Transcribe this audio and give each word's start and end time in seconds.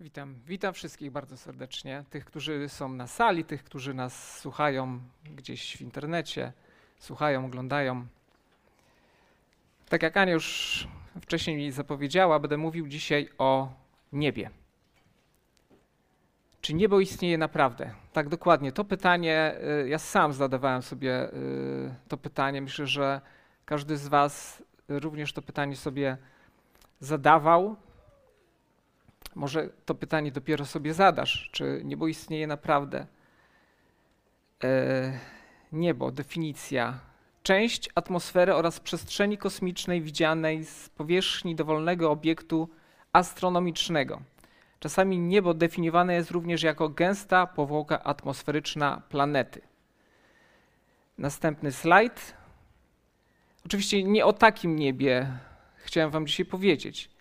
Witam, 0.00 0.34
witam 0.46 0.74
wszystkich 0.74 1.10
bardzo 1.10 1.36
serdecznie. 1.36 2.04
Tych, 2.10 2.24
którzy 2.24 2.68
są 2.68 2.88
na 2.88 3.06
sali, 3.06 3.44
tych, 3.44 3.64
którzy 3.64 3.94
nas 3.94 4.38
słuchają 4.40 5.00
gdzieś 5.36 5.76
w 5.76 5.80
internecie, 5.80 6.52
słuchają, 6.98 7.46
oglądają. 7.46 8.06
Tak 9.88 10.02
jak 10.02 10.16
Ania 10.16 10.32
już 10.32 10.88
wcześniej 11.20 11.72
zapowiedziała, 11.72 12.38
będę 12.38 12.56
mówił 12.56 12.88
dzisiaj 12.88 13.28
o 13.38 13.72
niebie. 14.12 14.50
Czy 16.60 16.74
niebo 16.74 17.00
istnieje 17.00 17.38
naprawdę? 17.38 17.90
Tak, 18.12 18.28
dokładnie. 18.28 18.72
To 18.72 18.84
pytanie, 18.84 19.54
y, 19.84 19.88
ja 19.88 19.98
sam 19.98 20.32
zadawałem 20.32 20.82
sobie 20.82 21.32
y, 21.32 21.94
to 22.08 22.16
pytanie. 22.16 22.62
Myślę, 22.62 22.86
że 22.86 23.20
każdy 23.64 23.96
z 23.96 24.08
Was 24.08 24.62
również 24.88 25.32
to 25.32 25.42
pytanie 25.42 25.76
sobie 25.76 26.16
zadawał. 27.00 27.76
Może 29.36 29.68
to 29.84 29.94
pytanie 29.94 30.32
dopiero 30.32 30.64
sobie 30.64 30.94
zadasz, 30.94 31.48
czy 31.52 31.80
niebo 31.84 32.08
istnieje 32.08 32.46
naprawdę. 32.46 33.06
E, 34.64 35.18
niebo, 35.72 36.10
definicja. 36.10 36.98
Część 37.42 37.90
atmosfery 37.94 38.54
oraz 38.54 38.80
przestrzeni 38.80 39.38
kosmicznej 39.38 40.02
widzianej 40.02 40.64
z 40.64 40.88
powierzchni 40.88 41.54
dowolnego 41.54 42.10
obiektu 42.10 42.68
astronomicznego. 43.12 44.22
Czasami 44.80 45.18
niebo 45.18 45.54
definiowane 45.54 46.14
jest 46.14 46.30
również 46.30 46.62
jako 46.62 46.88
gęsta 46.88 47.46
powłoka 47.46 48.02
atmosferyczna 48.02 49.02
planety. 49.08 49.60
Następny 51.18 51.72
slajd. 51.72 52.36
Oczywiście 53.66 54.02
nie 54.02 54.26
o 54.26 54.32
takim 54.32 54.76
niebie 54.76 55.38
chciałem 55.76 56.10
Wam 56.10 56.26
dzisiaj 56.26 56.46
powiedzieć 56.46 57.15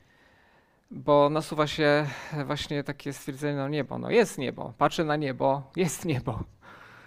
bo 0.91 1.29
nasuwa 1.29 1.67
się 1.67 2.07
właśnie 2.45 2.83
takie 2.83 3.13
stwierdzenie, 3.13 3.57
no 3.57 3.69
niebo, 3.69 3.97
no 3.97 4.11
jest 4.11 4.37
niebo, 4.37 4.73
patrzę 4.77 5.03
na 5.03 5.15
niebo, 5.15 5.71
jest 5.75 6.05
niebo. 6.05 6.43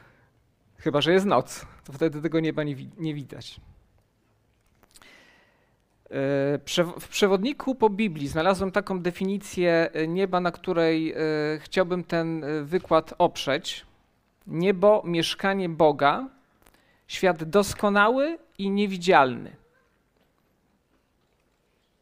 Chyba, 0.76 1.00
że 1.00 1.12
jest 1.12 1.26
noc, 1.26 1.66
to 1.84 1.92
wtedy 1.92 2.22
tego 2.22 2.40
nieba 2.40 2.62
nie, 2.62 2.76
nie 2.98 3.14
widać. 3.14 3.60
E, 6.10 6.58
w 7.00 7.08
przewodniku 7.08 7.74
po 7.74 7.90
Biblii 7.90 8.28
znalazłem 8.28 8.72
taką 8.72 9.00
definicję 9.00 9.90
nieba, 10.08 10.40
na 10.40 10.50
której 10.52 11.12
e, 11.12 11.16
chciałbym 11.58 12.04
ten 12.04 12.44
e, 12.44 12.62
wykład 12.62 13.14
oprzeć. 13.18 13.86
Niebo, 14.46 15.02
mieszkanie 15.04 15.68
Boga, 15.68 16.28
świat 17.06 17.44
doskonały 17.44 18.38
i 18.58 18.70
niewidzialny 18.70 19.56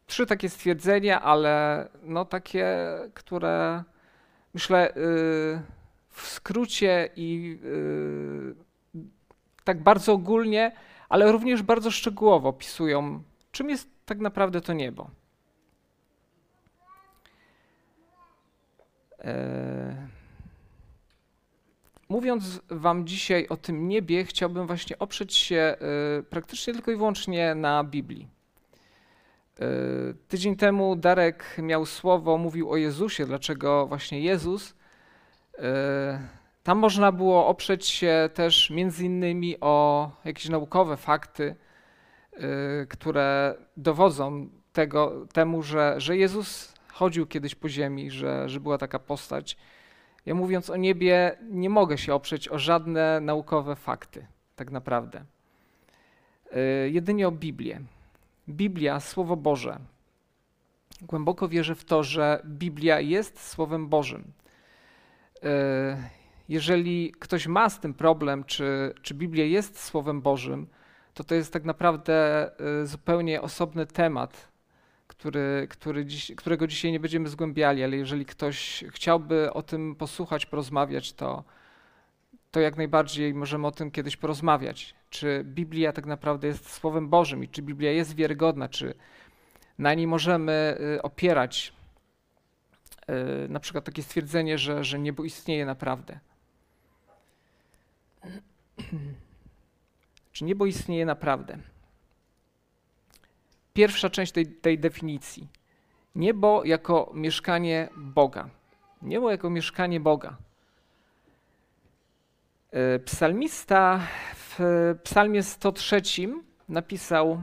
trzy 0.07 0.25
takie 0.25 0.49
stwierdzenia, 0.49 1.21
ale 1.21 1.87
no 2.03 2.25
takie, 2.25 2.67
które 3.13 3.83
myślę 4.53 4.93
yy, 4.95 5.61
w 6.09 6.27
skrócie 6.27 7.09
i 7.15 7.59
yy, 7.63 8.55
tak 9.63 9.83
bardzo 9.83 10.13
ogólnie, 10.13 10.71
ale 11.09 11.31
również 11.31 11.61
bardzo 11.63 11.91
szczegółowo 11.91 12.49
opisują, 12.49 13.23
czym 13.51 13.69
jest 13.69 13.89
tak 14.05 14.19
naprawdę 14.19 14.61
to 14.61 14.73
niebo. 14.73 15.09
Yy. 19.23 19.27
Mówiąc 22.09 22.61
Wam 22.69 23.07
dzisiaj 23.07 23.47
o 23.47 23.57
tym 23.57 23.87
niebie, 23.87 24.25
chciałbym 24.25 24.67
właśnie 24.67 24.99
oprzeć 24.99 25.35
się 25.35 25.77
yy, 26.17 26.23
praktycznie 26.23 26.73
tylko 26.73 26.91
i 26.91 26.95
wyłącznie 26.95 27.55
na 27.55 27.83
Biblii. 27.83 28.36
E, 29.59 30.13
tydzień 30.27 30.55
temu 30.55 30.95
Darek 30.95 31.55
miał 31.57 31.85
słowo, 31.85 32.37
mówił 32.37 32.71
o 32.71 32.77
Jezusie, 32.77 33.25
dlaczego 33.25 33.87
właśnie 33.87 34.21
Jezus. 34.21 34.75
E, 35.59 36.19
tam 36.63 36.77
można 36.77 37.11
było 37.11 37.47
oprzeć 37.47 37.85
się 37.85 38.29
też 38.33 38.69
między 38.69 39.05
innymi 39.05 39.59
o 39.59 40.09
jakieś 40.25 40.49
naukowe 40.49 40.97
fakty, 40.97 41.55
e, 42.33 42.85
które 42.85 43.55
dowodzą 43.77 44.49
tego, 44.73 45.27
temu, 45.33 45.63
że, 45.63 45.95
że 45.97 46.17
Jezus 46.17 46.73
chodził 46.87 47.27
kiedyś 47.27 47.55
po 47.55 47.69
ziemi, 47.69 48.11
że, 48.11 48.49
że 48.49 48.59
była 48.59 48.77
taka 48.77 48.99
postać. 48.99 49.57
Ja 50.25 50.35
mówiąc 50.35 50.69
o 50.69 50.75
niebie, 50.75 51.37
nie 51.49 51.69
mogę 51.69 51.97
się 51.97 52.13
oprzeć 52.13 52.49
o 52.49 52.59
żadne 52.59 53.19
naukowe 53.21 53.75
fakty, 53.75 54.27
tak 54.55 54.71
naprawdę. 54.71 55.23
Jedynie 56.91 57.27
o 57.27 57.31
Biblię. 57.31 57.81
Biblia, 58.49 58.99
Słowo 58.99 59.35
Boże. 59.35 59.79
Głęboko 61.01 61.47
wierzę 61.47 61.75
w 61.75 61.85
to, 61.85 62.03
że 62.03 62.41
Biblia 62.45 62.99
jest 62.99 63.47
Słowem 63.47 63.87
Bożym. 63.87 64.31
E, 65.43 66.09
jeżeli 66.49 67.11
ktoś 67.19 67.47
ma 67.47 67.69
z 67.69 67.79
tym 67.79 67.93
problem, 67.93 68.43
czy, 68.43 68.93
czy 69.01 69.13
Biblia 69.13 69.45
jest 69.45 69.83
Słowem 69.83 70.21
Bożym, 70.21 70.67
to 71.13 71.23
to 71.23 71.35
jest 71.35 71.53
tak 71.53 71.63
naprawdę 71.63 72.49
e, 72.81 72.85
zupełnie 72.85 73.41
osobny 73.41 73.85
temat, 73.85 74.47
który, 75.07 75.67
który 75.69 76.05
dziś, 76.05 76.31
którego 76.37 76.67
dzisiaj 76.67 76.91
nie 76.91 76.99
będziemy 76.99 77.29
zgłębiali, 77.29 77.83
ale 77.83 77.97
jeżeli 77.97 78.25
ktoś 78.25 78.83
chciałby 78.89 79.53
o 79.53 79.61
tym 79.61 79.95
posłuchać, 79.95 80.45
porozmawiać, 80.45 81.13
to, 81.13 81.43
to 82.51 82.59
jak 82.59 82.77
najbardziej 82.77 83.33
możemy 83.33 83.67
o 83.67 83.71
tym 83.71 83.91
kiedyś 83.91 84.17
porozmawiać. 84.17 84.96
Czy 85.09 85.43
Biblia 85.45 85.93
tak 85.93 86.05
naprawdę 86.05 86.47
jest 86.47 86.71
Słowem 86.71 87.09
Bożym 87.09 87.43
i 87.43 87.49
czy 87.49 87.61
Biblia 87.61 87.91
jest 87.91 88.15
wiarygodna, 88.15 88.69
czy 88.69 88.93
na 89.77 89.93
niej 89.93 90.07
możemy 90.07 90.77
y, 90.95 91.01
opierać 91.01 91.73
y, 93.45 93.49
na 93.49 93.59
przykład 93.59 93.85
takie 93.85 94.03
stwierdzenie, 94.03 94.57
że, 94.57 94.83
że 94.83 94.99
niebo 94.99 95.23
istnieje 95.23 95.65
naprawdę. 95.65 96.19
Czy 100.31 100.45
niebo 100.45 100.65
istnieje 100.65 101.05
naprawdę? 101.05 101.57
Pierwsza 103.73 104.09
część 104.09 104.31
tej, 104.31 104.47
tej 104.47 104.79
definicji. 104.79 105.47
Niebo 106.15 106.63
jako 106.65 107.11
mieszkanie 107.13 107.89
Boga. 107.95 108.49
Niebo 109.01 109.31
jako 109.31 109.49
mieszkanie 109.49 109.99
Boga. 109.99 110.37
E, 112.71 112.99
psalmista 112.99 114.07
w 114.59 114.95
psalmie 115.03 115.43
103 115.43 116.01
napisał 116.69 117.41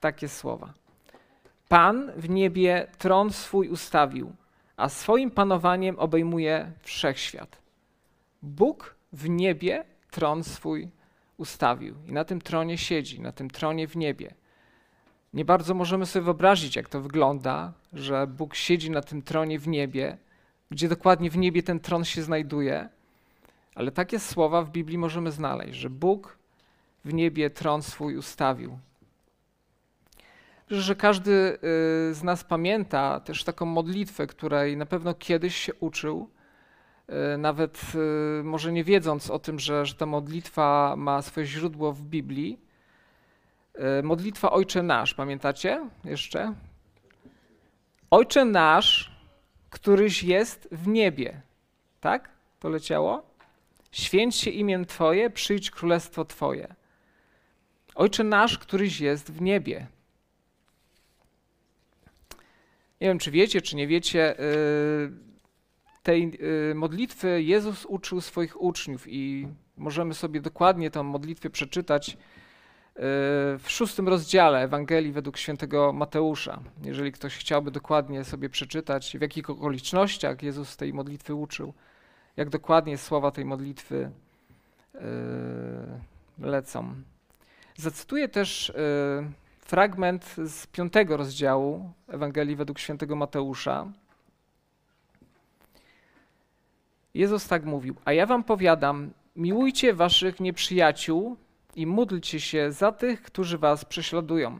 takie 0.00 0.28
słowa. 0.28 0.72
Pan 1.68 2.12
w 2.16 2.28
niebie 2.28 2.86
tron 2.98 3.32
swój 3.32 3.68
ustawił, 3.68 4.32
a 4.76 4.88
swoim 4.88 5.30
panowaniem 5.30 5.98
obejmuje 5.98 6.72
wszechświat. 6.82 7.58
Bóg 8.42 8.94
w 9.12 9.28
niebie 9.28 9.84
tron 10.10 10.44
swój 10.44 10.88
ustawił 11.36 11.94
i 12.06 12.12
na 12.12 12.24
tym 12.24 12.40
tronie 12.40 12.78
siedzi, 12.78 13.20
na 13.20 13.32
tym 13.32 13.50
tronie 13.50 13.88
w 13.88 13.96
niebie. 13.96 14.34
Nie 15.34 15.44
bardzo 15.44 15.74
możemy 15.74 16.06
sobie 16.06 16.24
wyobrazić, 16.24 16.76
jak 16.76 16.88
to 16.88 17.00
wygląda, 17.00 17.72
że 17.92 18.26
Bóg 18.26 18.54
siedzi 18.54 18.90
na 18.90 19.02
tym 19.02 19.22
tronie 19.22 19.58
w 19.58 19.68
niebie, 19.68 20.18
gdzie 20.70 20.88
dokładnie 20.88 21.30
w 21.30 21.38
niebie 21.38 21.62
ten 21.62 21.80
tron 21.80 22.04
się 22.04 22.22
znajduje 22.22 22.88
ale 23.74 23.92
takie 23.92 24.18
słowa 24.18 24.62
w 24.62 24.70
Biblii 24.70 24.98
możemy 24.98 25.30
znaleźć, 25.30 25.78
że 25.78 25.90
Bóg 25.90 26.38
w 27.04 27.14
niebie 27.14 27.50
tron 27.50 27.82
swój 27.82 28.16
ustawił. 28.16 28.78
Że 30.70 30.96
każdy 30.96 31.30
y, 31.30 31.58
z 32.14 32.22
nas 32.22 32.44
pamięta 32.44 33.20
też 33.20 33.44
taką 33.44 33.66
modlitwę, 33.66 34.26
której 34.26 34.76
na 34.76 34.86
pewno 34.86 35.14
kiedyś 35.14 35.56
się 35.56 35.74
uczył, 35.74 36.30
y, 37.34 37.38
nawet 37.38 37.82
y, 38.40 38.44
może 38.44 38.72
nie 38.72 38.84
wiedząc 38.84 39.30
o 39.30 39.38
tym, 39.38 39.58
że, 39.58 39.86
że 39.86 39.94
ta 39.94 40.06
modlitwa 40.06 40.94
ma 40.96 41.22
swoje 41.22 41.46
źródło 41.46 41.92
w 41.92 42.02
Biblii. 42.02 42.70
Modlitwa 44.02 44.50
Ojcze 44.50 44.82
Nasz, 44.82 45.14
pamiętacie 45.14 45.88
jeszcze? 46.04 46.54
Ojcze 48.10 48.44
Nasz, 48.44 49.16
któryś 49.70 50.22
jest 50.22 50.68
w 50.72 50.88
niebie. 50.88 51.42
Tak? 52.00 52.28
To 52.60 52.68
leciało? 52.68 53.29
Święć 53.92 54.36
się 54.36 54.50
imię 54.50 54.84
Twoje, 54.86 55.30
przyjdź 55.30 55.70
królestwo 55.70 56.24
Twoje. 56.24 56.74
Ojcze 57.94 58.24
nasz, 58.24 58.58
któryś 58.58 59.00
jest 59.00 59.32
w 59.32 59.40
niebie. 59.40 59.86
Nie 63.00 63.08
wiem, 63.08 63.18
czy 63.18 63.30
wiecie, 63.30 63.62
czy 63.62 63.76
nie 63.76 63.86
wiecie, 63.86 64.40
y, 64.40 65.10
tej 66.02 66.38
y, 66.70 66.74
modlitwy 66.74 67.42
Jezus 67.42 67.86
uczył 67.86 68.20
swoich 68.20 68.62
uczniów 68.62 69.04
i 69.08 69.48
możemy 69.76 70.14
sobie 70.14 70.40
dokładnie 70.40 70.90
tę 70.90 71.02
modlitwę 71.02 71.50
przeczytać 71.50 72.08
y, 72.10 72.16
w 73.58 73.64
szóstym 73.66 74.08
rozdziale 74.08 74.62
Ewangelii 74.62 75.12
według 75.12 75.36
świętego 75.36 75.92
Mateusza. 75.92 76.60
Jeżeli 76.84 77.12
ktoś 77.12 77.36
chciałby 77.36 77.70
dokładnie 77.70 78.24
sobie 78.24 78.48
przeczytać, 78.48 79.16
w 79.18 79.20
jakich 79.20 79.50
okolicznościach 79.50 80.42
Jezus 80.42 80.76
tej 80.76 80.94
modlitwy 80.94 81.34
uczył 81.34 81.74
jak 82.40 82.50
dokładnie 82.50 82.98
słowa 82.98 83.30
tej 83.30 83.44
modlitwy 83.44 84.10
yy, 84.94 85.00
lecą. 86.38 86.94
Zacytuję 87.76 88.28
też 88.28 88.72
yy, 88.76 89.30
fragment 89.60 90.36
z 90.44 90.66
piątego 90.66 91.16
rozdziału 91.16 91.92
Ewangelii 92.08 92.56
według 92.56 92.78
świętego 92.78 93.16
Mateusza. 93.16 93.86
Jezus 97.14 97.48
tak 97.48 97.64
mówił: 97.64 97.94
A 98.04 98.12
ja 98.12 98.26
wam 98.26 98.44
powiadam, 98.44 99.10
miłujcie 99.36 99.94
waszych 99.94 100.40
nieprzyjaciół 100.40 101.36
i 101.76 101.86
módlcie 101.86 102.40
się 102.40 102.72
za 102.72 102.92
tych, 102.92 103.22
którzy 103.22 103.58
was 103.58 103.84
prześladują. 103.84 104.58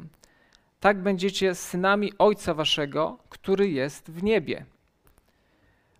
Tak 0.81 1.03
będziecie 1.03 1.55
synami 1.55 2.13
Ojca 2.19 2.55
waszego, 2.55 3.19
który 3.29 3.71
jest 3.71 4.11
w 4.11 4.23
niebie. 4.23 4.65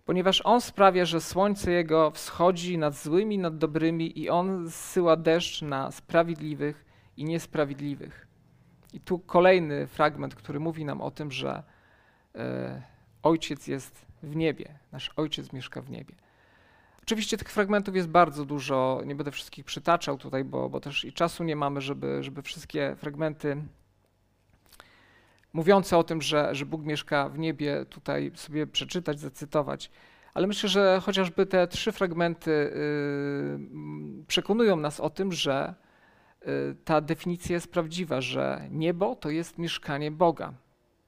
Ponieważ 0.05 0.41
On 0.45 0.61
sprawia, 0.61 1.05
że 1.05 1.21
słońce 1.21 1.71
Jego 1.71 2.11
wschodzi 2.11 2.77
nad 2.77 2.95
złymi, 2.95 3.37
nad 3.37 3.57
dobrymi 3.57 4.19
i 4.19 4.29
On 4.29 4.69
zsyła 4.69 5.15
deszcz 5.15 5.61
na 5.61 5.91
sprawiedliwych 5.91 6.85
i 7.17 7.23
niesprawiedliwych. 7.23 8.27
I 8.93 8.99
tu 8.99 9.19
kolejny 9.19 9.87
fragment, 9.87 10.35
który 10.35 10.59
mówi 10.59 10.85
nam 10.85 11.01
o 11.01 11.11
tym, 11.11 11.31
że 11.31 11.63
e, 12.35 12.81
Ojciec 13.23 13.67
jest 13.67 14.05
w 14.23 14.35
niebie, 14.35 14.79
nasz 14.91 15.11
Ojciec 15.15 15.53
mieszka 15.53 15.81
w 15.81 15.89
niebie. 15.89 16.15
Oczywiście 17.01 17.37
tych 17.37 17.51
fragmentów 17.51 17.95
jest 17.95 18.07
bardzo 18.07 18.45
dużo, 18.45 19.01
nie 19.05 19.15
będę 19.15 19.31
wszystkich 19.31 19.65
przytaczał 19.65 20.17
tutaj, 20.17 20.43
bo, 20.43 20.69
bo 20.69 20.79
też 20.79 21.05
i 21.05 21.13
czasu 21.13 21.43
nie 21.43 21.55
mamy, 21.55 21.81
żeby, 21.81 22.23
żeby 22.23 22.41
wszystkie 22.41 22.95
fragmenty 22.95 23.63
mówiące 25.53 25.97
o 25.97 26.03
tym, 26.03 26.21
że, 26.21 26.55
że 26.55 26.65
Bóg 26.65 26.83
mieszka 26.83 27.29
w 27.29 27.39
niebie, 27.39 27.85
tutaj 27.89 28.31
sobie 28.35 28.67
przeczytać, 28.67 29.19
zacytować. 29.19 29.91
Ale 30.33 30.47
myślę, 30.47 30.69
że 30.69 31.01
chociażby 31.03 31.45
te 31.45 31.67
trzy 31.67 31.91
fragmenty 31.91 32.51
yy, 32.51 34.25
przekonują 34.27 34.75
nas 34.75 34.99
o 34.99 35.09
tym, 35.09 35.31
że 35.31 35.73
yy, 36.45 36.75
ta 36.85 37.01
definicja 37.01 37.53
jest 37.53 37.71
prawdziwa, 37.71 38.21
że 38.21 38.67
niebo 38.71 39.15
to 39.15 39.29
jest 39.29 39.57
mieszkanie 39.57 40.11
Boga. 40.11 40.53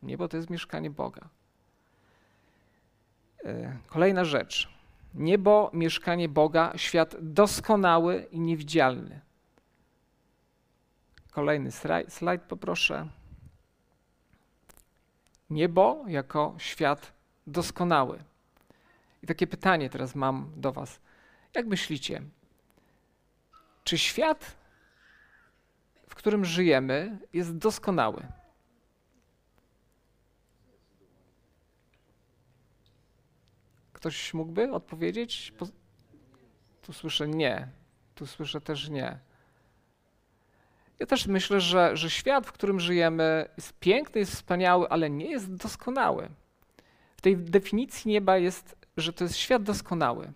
Niebo 0.04 0.28
to 0.28 0.38
jest 0.38 0.50
mieszkanie 0.50 0.89
Boga. 0.89 1.30
Yy, 3.44 3.78
kolejna 3.88 4.25
rzecz. 4.25 4.74
Niebo, 5.16 5.72
mieszkanie 5.74 6.30
Boga, 6.30 6.74
świat 6.75 7.16
doskonały 7.19 8.28
i 8.31 8.39
niewidzialny. 8.39 9.22
Kolejny 11.31 11.69
slajd 12.07 12.42
poproszę. 12.42 13.07
Niebo 15.53 16.03
jako 16.07 16.55
świat 16.57 17.13
doskonały. 17.47 18.23
I 19.23 19.27
takie 19.27 19.47
pytanie 19.47 19.89
teraz 19.89 20.15
mam 20.15 20.51
do 20.55 20.71
Was. 20.71 21.00
Jak 21.53 21.65
myślicie, 21.65 22.21
czy 23.83 23.97
świat, 23.97 24.55
w 26.07 26.15
którym 26.15 26.45
żyjemy, 26.45 27.17
jest 27.33 27.57
doskonały? 27.57 28.27
Ktoś 33.94 34.33
mógłby 34.33 34.71
odpowiedzieć? 34.71 35.53
Tu 36.81 36.94
słyszę 36.94 37.27
nie, 37.27 37.67
tu 38.15 38.27
słyszę 38.27 38.61
też 38.61 38.89
nie. 38.89 39.19
Ja 41.03 41.07
też 41.07 41.27
myślę, 41.27 41.61
że, 41.61 41.97
że 41.97 42.09
świat, 42.09 42.47
w 42.47 42.51
którym 42.51 42.79
żyjemy, 42.79 43.50
jest 43.57 43.79
piękny, 43.79 44.19
jest 44.19 44.31
wspaniały, 44.31 44.89
ale 44.89 45.09
nie 45.09 45.31
jest 45.31 45.55
doskonały. 45.55 46.29
W 47.17 47.21
tej 47.21 47.38
definicji 47.38 48.11
nieba 48.11 48.38
jest, 48.38 48.75
że 48.97 49.13
to 49.13 49.23
jest 49.23 49.35
świat 49.35 49.63
doskonały. 49.63 50.31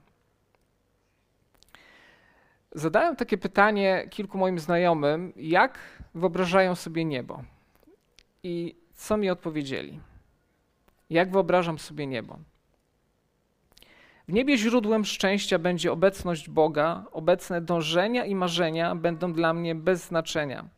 Zadałem 2.71 3.15
takie 3.15 3.37
pytanie 3.37 4.07
kilku 4.09 4.37
moim 4.37 4.59
znajomym, 4.59 5.33
jak 5.35 5.79
wyobrażają 6.15 6.75
sobie 6.75 7.05
niebo. 7.05 7.43
I 8.43 8.75
co 8.93 9.17
mi 9.17 9.29
odpowiedzieli? 9.29 9.99
Jak 11.09 11.31
wyobrażam 11.31 11.79
sobie 11.79 12.07
niebo? 12.07 12.39
W 14.27 14.33
niebie 14.33 14.57
źródłem 14.57 15.06
szczęścia 15.06 15.59
będzie 15.59 15.91
obecność 15.91 16.50
Boga, 16.50 17.06
obecne 17.12 17.62
dążenia 17.62 18.25
i 18.25 18.35
marzenia 18.35 18.95
będą 18.95 19.33
dla 19.33 19.53
mnie 19.53 19.75
bez 19.75 20.07
znaczenia. 20.07 20.69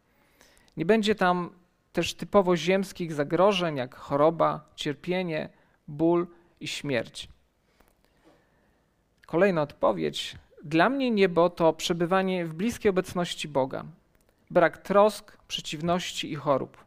Nie 0.78 0.86
będzie 0.86 1.16
tam 1.16 1.50
też 1.94 2.14
typowo 2.14 2.56
ziemskich 2.56 3.14
zagrożeń, 3.14 3.78
jak 3.78 3.96
choroba, 3.96 4.70
cierpienie, 4.76 5.50
ból 5.88 6.28
i 6.60 6.68
śmierć. 6.68 7.30
Kolejna 9.26 9.62
odpowiedź. 9.62 10.36
Dla 10.64 10.90
mnie 10.90 11.12
niebo 11.12 11.50
to 11.50 11.74
przebywanie 11.74 12.46
w 12.46 12.54
bliskiej 12.54 12.90
obecności 12.90 13.48
Boga, 13.48 13.86
brak 14.52 14.78
trosk, 14.78 15.38
przeciwności 15.48 16.32
i 16.32 16.36
chorób. 16.36 16.78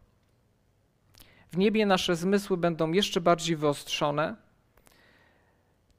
W 1.52 1.56
niebie 1.58 1.86
nasze 1.86 2.16
zmysły 2.16 2.56
będą 2.56 2.92
jeszcze 2.92 3.20
bardziej 3.20 3.56
wyostrzone 3.56 4.36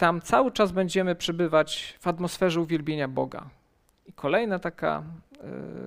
tam 0.03 0.21
cały 0.21 0.51
czas 0.51 0.71
będziemy 0.71 1.15
przebywać 1.15 1.97
w 2.00 2.07
atmosferze 2.07 2.61
uwielbienia 2.61 3.07
Boga. 3.07 3.50
I 4.05 4.13
kolejna 4.13 4.59
taka 4.59 5.03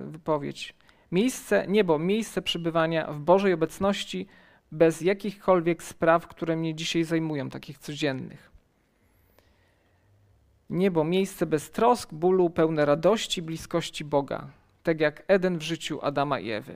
y, 0.07 0.11
wypowiedź. 0.11 0.75
Miejsce, 1.11 1.67
niebo, 1.67 1.99
miejsce 1.99 2.41
przebywania 2.41 3.11
w 3.11 3.19
Bożej 3.19 3.53
obecności 3.53 4.27
bez 4.71 5.01
jakichkolwiek 5.01 5.83
spraw, 5.83 6.27
które 6.27 6.55
mnie 6.55 6.75
dzisiaj 6.75 7.03
zajmują, 7.03 7.49
takich 7.49 7.77
codziennych. 7.77 8.51
Niebo, 10.69 11.03
miejsce 11.03 11.45
bez 11.45 11.71
trosk, 11.71 12.13
bólu, 12.13 12.49
pełne 12.49 12.85
radości, 12.85 13.41
bliskości 13.41 14.05
Boga, 14.05 14.47
tak 14.83 14.99
jak 14.99 15.23
Eden 15.27 15.57
w 15.57 15.61
życiu 15.61 15.99
Adama 16.01 16.39
i 16.39 16.51
Ewy. 16.51 16.73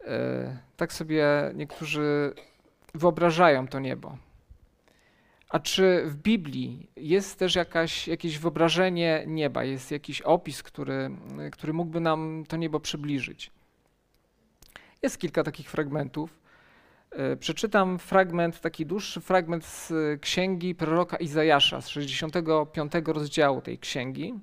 Y, 0.00 0.04
tak 0.76 0.92
sobie 0.92 1.26
niektórzy 1.54 2.34
wyobrażają 2.94 3.68
to 3.68 3.80
niebo. 3.80 4.29
A 5.50 5.58
czy 5.58 6.02
w 6.06 6.16
Biblii 6.16 6.90
jest 6.96 7.38
też 7.38 7.54
jakaś, 7.54 8.08
jakieś 8.08 8.38
wyobrażenie 8.38 9.24
nieba, 9.26 9.64
jest 9.64 9.90
jakiś 9.90 10.22
opis, 10.22 10.62
który, 10.62 11.10
który 11.52 11.72
mógłby 11.72 12.00
nam 12.00 12.44
to 12.48 12.56
niebo 12.56 12.80
przybliżyć? 12.80 13.50
Jest 15.02 15.18
kilka 15.18 15.42
takich 15.44 15.70
fragmentów. 15.70 16.40
E, 17.10 17.36
przeczytam 17.36 17.98
fragment, 17.98 18.60
taki 18.60 18.86
dłuższy 18.86 19.20
fragment 19.20 19.64
z 19.64 19.92
księgi 20.20 20.74
proroka 20.74 21.16
Izajasza, 21.16 21.80
z 21.80 21.88
65 21.88 22.92
rozdziału 23.06 23.60
tej 23.60 23.78
księgi. 23.78 24.34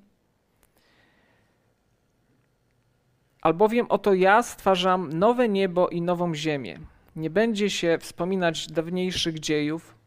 Albowiem 3.40 3.86
oto 3.88 4.14
ja 4.14 4.42
stwarzam 4.42 5.12
nowe 5.12 5.48
niebo 5.48 5.88
i 5.88 6.02
nową 6.02 6.34
ziemię. 6.34 6.78
Nie 7.16 7.30
będzie 7.30 7.70
się 7.70 7.98
wspominać 8.00 8.66
dawniejszych 8.66 9.40
dziejów, 9.40 9.97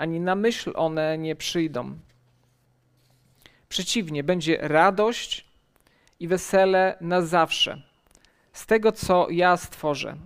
ani 0.00 0.20
na 0.20 0.34
myśl 0.34 0.72
one 0.76 1.18
nie 1.18 1.36
przyjdą. 1.36 1.98
Przeciwnie, 3.68 4.24
będzie 4.24 4.58
radość 4.60 5.44
i 6.20 6.28
wesele 6.28 6.96
na 7.00 7.22
zawsze 7.22 7.82
z 8.52 8.66
tego, 8.66 8.92
co 8.92 9.30
ja 9.30 9.56
stworzę. 9.56 10.16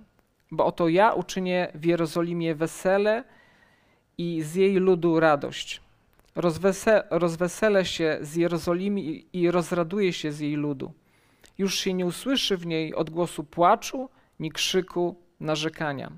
Bo 0.50 0.66
oto 0.66 0.88
ja 0.88 1.12
uczynię 1.12 1.68
w 1.74 1.84
Jerozolimie 1.84 2.54
wesele 2.54 3.24
i 4.18 4.42
z 4.42 4.54
jej 4.54 4.74
ludu 4.74 5.20
radość. 5.20 5.80
Rozwese 6.34 7.04
rozweselę 7.10 7.84
się 7.84 8.18
z 8.20 8.34
Jerozolimy 8.34 9.00
i 9.32 9.50
rozraduje 9.50 10.12
się 10.12 10.32
z 10.32 10.40
jej 10.40 10.54
ludu. 10.54 10.92
Już 11.58 11.74
się 11.74 11.94
nie 11.94 12.06
usłyszy 12.06 12.56
w 12.56 12.66
niej 12.66 12.94
odgłosu 12.94 13.44
płaczu, 13.44 14.08
ni 14.40 14.52
krzyku, 14.52 15.16
narzekania. 15.40 16.12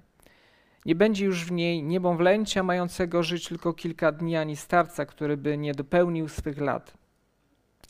Nie 0.86 0.94
będzie 0.94 1.24
już 1.24 1.44
w 1.44 1.52
niej 1.52 1.82
niemowlęcia 1.82 2.62
mającego 2.62 3.22
żyć 3.22 3.48
tylko 3.48 3.72
kilka 3.72 4.12
dni, 4.12 4.36
ani 4.36 4.56
starca, 4.56 5.06
który 5.06 5.36
by 5.36 5.58
nie 5.58 5.74
dopełnił 5.74 6.28
swych 6.28 6.60
lat. 6.60 6.94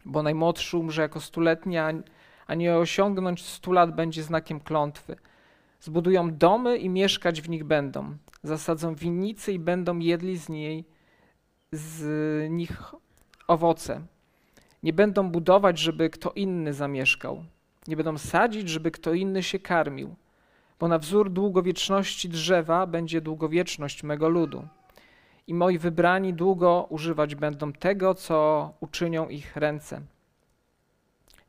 Bo 0.05 0.23
najmłodszy 0.23 0.77
umrze 0.77 1.03
jako 1.03 1.21
stuletni, 1.21 1.77
a 2.47 2.55
nie 2.55 2.77
osiągnąć 2.77 3.45
stu 3.45 3.73
lat 3.73 3.95
będzie 3.95 4.23
znakiem 4.23 4.61
klątwy. 4.61 5.17
Zbudują 5.81 6.37
domy 6.37 6.79
i 6.79 6.89
mieszkać 6.89 7.43
w 7.43 7.49
nich 7.49 7.65
będą. 7.65 8.17
Zasadzą 8.43 8.95
winnicy 8.95 9.53
i 9.53 9.59
będą 9.59 9.99
jedli 9.99 10.37
z 10.39 10.49
niej 10.49 10.85
z 11.73 12.51
nich 12.51 12.83
owoce. 13.47 14.01
Nie 14.83 14.93
będą 14.93 15.31
budować, 15.31 15.79
żeby 15.79 16.11
kto 16.11 16.31
inny 16.31 16.73
zamieszkał. 16.73 17.45
Nie 17.89 17.97
będą 17.97 18.19
sadzić, 18.19 18.69
żeby 18.69 18.91
kto 18.91 19.15
inny 19.15 19.43
się 19.43 19.59
karmił 19.59 20.17
bo 20.81 20.89
na 20.89 20.99
wzór 20.99 21.31
długowieczności 21.31 22.29
drzewa 22.29 22.87
będzie 22.87 23.21
długowieczność 23.21 24.03
mego 24.03 24.29
ludu. 24.29 24.69
I 25.47 25.55
moi 25.55 25.79
wybrani 25.79 26.35
długo 26.35 26.87
używać 26.91 27.35
będą 27.35 27.73
tego, 27.73 28.15
co 28.15 28.73
uczynią 28.81 29.29
ich 29.29 29.57
ręce. 29.57 30.01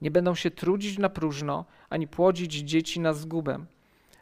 Nie 0.02 0.12
będą 0.12 0.36
się 0.36 0.52
trudzić 0.52 0.98
na 0.98 1.10
próżno, 1.10 1.66
ani 1.90 2.08
płodzić 2.08 2.54
dzieci 2.54 3.00
na 3.00 3.14
zgubę, 3.14 3.66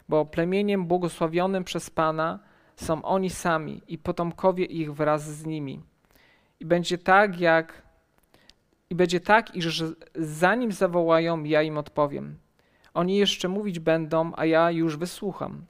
bo 0.08 0.24
plemieniem 0.24 0.86
błogosławionym 0.86 1.64
przez 1.64 1.90
Pana 1.90 2.38
są 2.76 3.02
oni 3.02 3.30
sami 3.30 3.82
i 3.88 3.98
potomkowie 3.98 4.64
ich 4.64 4.94
wraz 4.94 5.22
z 5.36 5.46
nimi. 5.46 5.82
I 6.60 6.66
będzie 6.66 6.98
tak, 6.98 7.40
jak 7.40 7.82
i 8.90 8.94
będzie 8.94 9.20
tak, 9.20 9.56
iż 9.56 9.84
zanim 10.14 10.72
zawołają, 10.72 11.44
ja 11.44 11.62
im 11.62 11.78
odpowiem. 11.78 12.38
Oni 12.96 13.16
jeszcze 13.16 13.48
mówić 13.48 13.78
będą, 13.78 14.32
a 14.36 14.44
ja 14.44 14.70
już 14.70 14.96
wysłucham. 14.96 15.64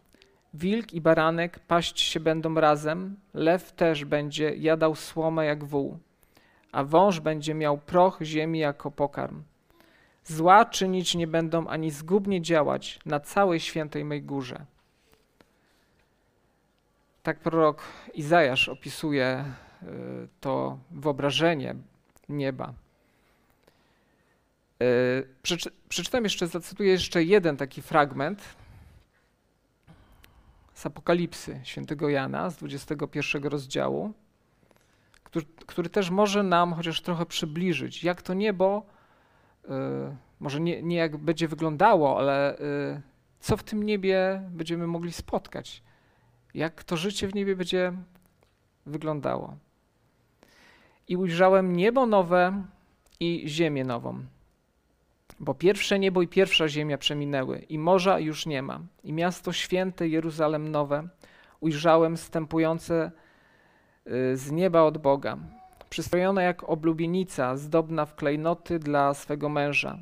Wilk 0.55 0.93
i 0.93 1.01
baranek 1.01 1.59
paść 1.59 2.01
się 2.01 2.21
będą 2.21 2.55
razem, 2.55 3.17
lew 3.35 3.73
też 3.73 4.05
będzie 4.05 4.55
jadał 4.55 4.95
słomę 4.95 5.47
jak 5.47 5.65
wół. 5.65 5.99
a 6.73 6.85
wąż 6.85 7.21
będzie 7.21 7.55
miał 7.55 7.79
proch 7.79 8.19
ziemi 8.23 8.59
jako 8.59 8.91
pokarm. 8.91 9.43
Zła 10.25 10.65
czynić 10.65 11.15
nie 11.15 11.27
będą 11.27 11.67
ani 11.67 11.91
zgubnie 11.91 12.43
działać 12.43 12.99
na 13.07 13.21
całej 13.21 13.61
świętej 13.61 14.05
mej 14.05 14.23
górze. 14.23 14.65
Tak 17.23 17.39
prorok 17.39 17.83
Izajasz 18.15 18.69
opisuje 18.69 19.45
y, 19.83 19.87
to 20.41 20.79
wyobrażenie 20.91 21.75
nieba. 22.29 22.75
Y, 24.83 25.29
przeczytam 25.89 26.25
jeszcze, 26.25 26.47
zacytuję 26.47 26.91
jeszcze 26.91 27.25
jeden 27.25 27.57
taki 27.57 27.83
fragment 27.83 28.43
z 30.75 30.87
Apokalipsy 30.87 31.61
świętego 31.65 32.09
Jana 32.09 32.51
z 32.51 32.57
21 32.57 33.45
rozdziału, 33.45 34.13
który, 35.23 35.47
który 35.67 35.89
też 35.89 36.11
może 36.11 36.43
nam 36.43 36.75
chociaż 36.75 37.01
trochę 37.01 37.27
przybliżyć, 37.27 38.05
jak 38.05 38.23
to 38.23 38.35
niebo, 38.35 38.87
y, 39.65 39.69
może 40.41 40.61
nie, 40.61 40.83
nie 40.83 40.97
jak 40.97 41.17
będzie 41.17 41.49
wyglądało, 41.49 42.19
ale 42.19 42.59
co 43.41 43.57
w 43.57 43.63
tym 43.63 43.83
niebie 43.83 44.43
będziemy 44.51 44.87
mogli 44.87 45.13
spotkać 45.13 45.83
jak 46.57 46.85
to 46.85 46.97
życie 46.97 47.29
w 47.29 47.35
niebie 47.35 47.57
będzie 47.57 47.93
wyglądało. 48.87 49.57
I 51.09 51.17
ujrzałem 51.17 51.77
niebo 51.77 52.07
nowe 52.07 52.63
i 53.21 53.45
ziemię 53.47 53.85
nową. 53.85 54.25
Bo 55.41 55.55
pierwsze 55.55 55.99
niebo 55.99 56.23
i 56.23 56.29
pierwsza 56.29 56.69
ziemia 56.69 56.99
przeminęły, 56.99 57.59
i 57.59 57.79
morza 57.79 58.19
już 58.19 58.47
nie 58.47 58.63
ma. 58.63 58.81
I 59.05 59.13
miasto 59.13 59.53
święte 59.53 60.09
Jeruzalem 60.09 60.71
nowe 60.71 61.09
ujrzałem 61.61 62.17
stępujące 62.17 63.11
y, 64.07 64.37
z 64.37 64.51
nieba 64.51 64.83
od 64.83 64.99
Boga, 64.99 65.39
przystrojone 65.91 66.43
jak 66.43 66.69
oblubienica, 66.69 67.57
zdobna 67.57 68.07
w 68.07 68.15
klejnoty 68.15 68.79
dla 68.79 69.15
swego 69.15 69.49
męża. 69.49 69.99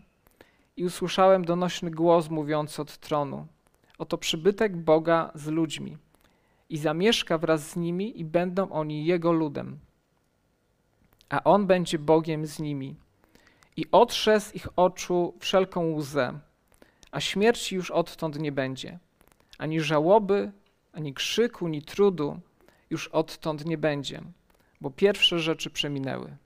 I 0.77 0.85
usłyszałem 0.85 1.45
donośny 1.45 1.91
głos 1.91 2.31
mówiący 2.31 2.83
od 2.83 2.99
tronu: 2.99 3.47
Oto 3.99 4.19
przybytek 4.19 4.77
Boga 4.77 5.31
z 5.35 5.47
ludźmi 5.47 5.97
i 6.71 6.79
zamieszka 6.79 7.39
wraz 7.39 7.71
z 7.71 7.77
nimi 7.77 8.21
i 8.21 8.25
będą 8.25 8.71
oni 8.71 9.05
Jego 9.05 9.33
ludem. 9.33 9.79
A 11.29 11.45
On 11.45 11.67
będzie 11.67 11.99
Bogiem 11.99 12.47
z 12.47 12.59
nimi. 12.59 12.97
I 13.77 13.85
otrze 13.93 14.41
z 14.41 14.55
ich 14.55 14.69
oczu 14.77 15.35
wszelką 15.41 15.93
łzę, 15.93 16.39
a 17.11 17.21
śmierci 17.21 17.75
już 17.75 17.91
odtąd 17.91 18.39
nie 18.39 18.53
będzie. 18.53 18.99
Ani 19.59 19.81
żałoby, 19.81 20.53
ani 20.93 21.15
krzyku, 21.15 21.67
ani 21.67 21.83
trudu 21.83 22.41
już 22.91 23.09
odtąd 23.09 23.65
nie 23.65 23.79
będzie, 23.79 24.23
bo 24.81 24.91
pierwsze 24.91 25.39
rzeczy 25.39 25.71
przeminęły. 25.71 26.37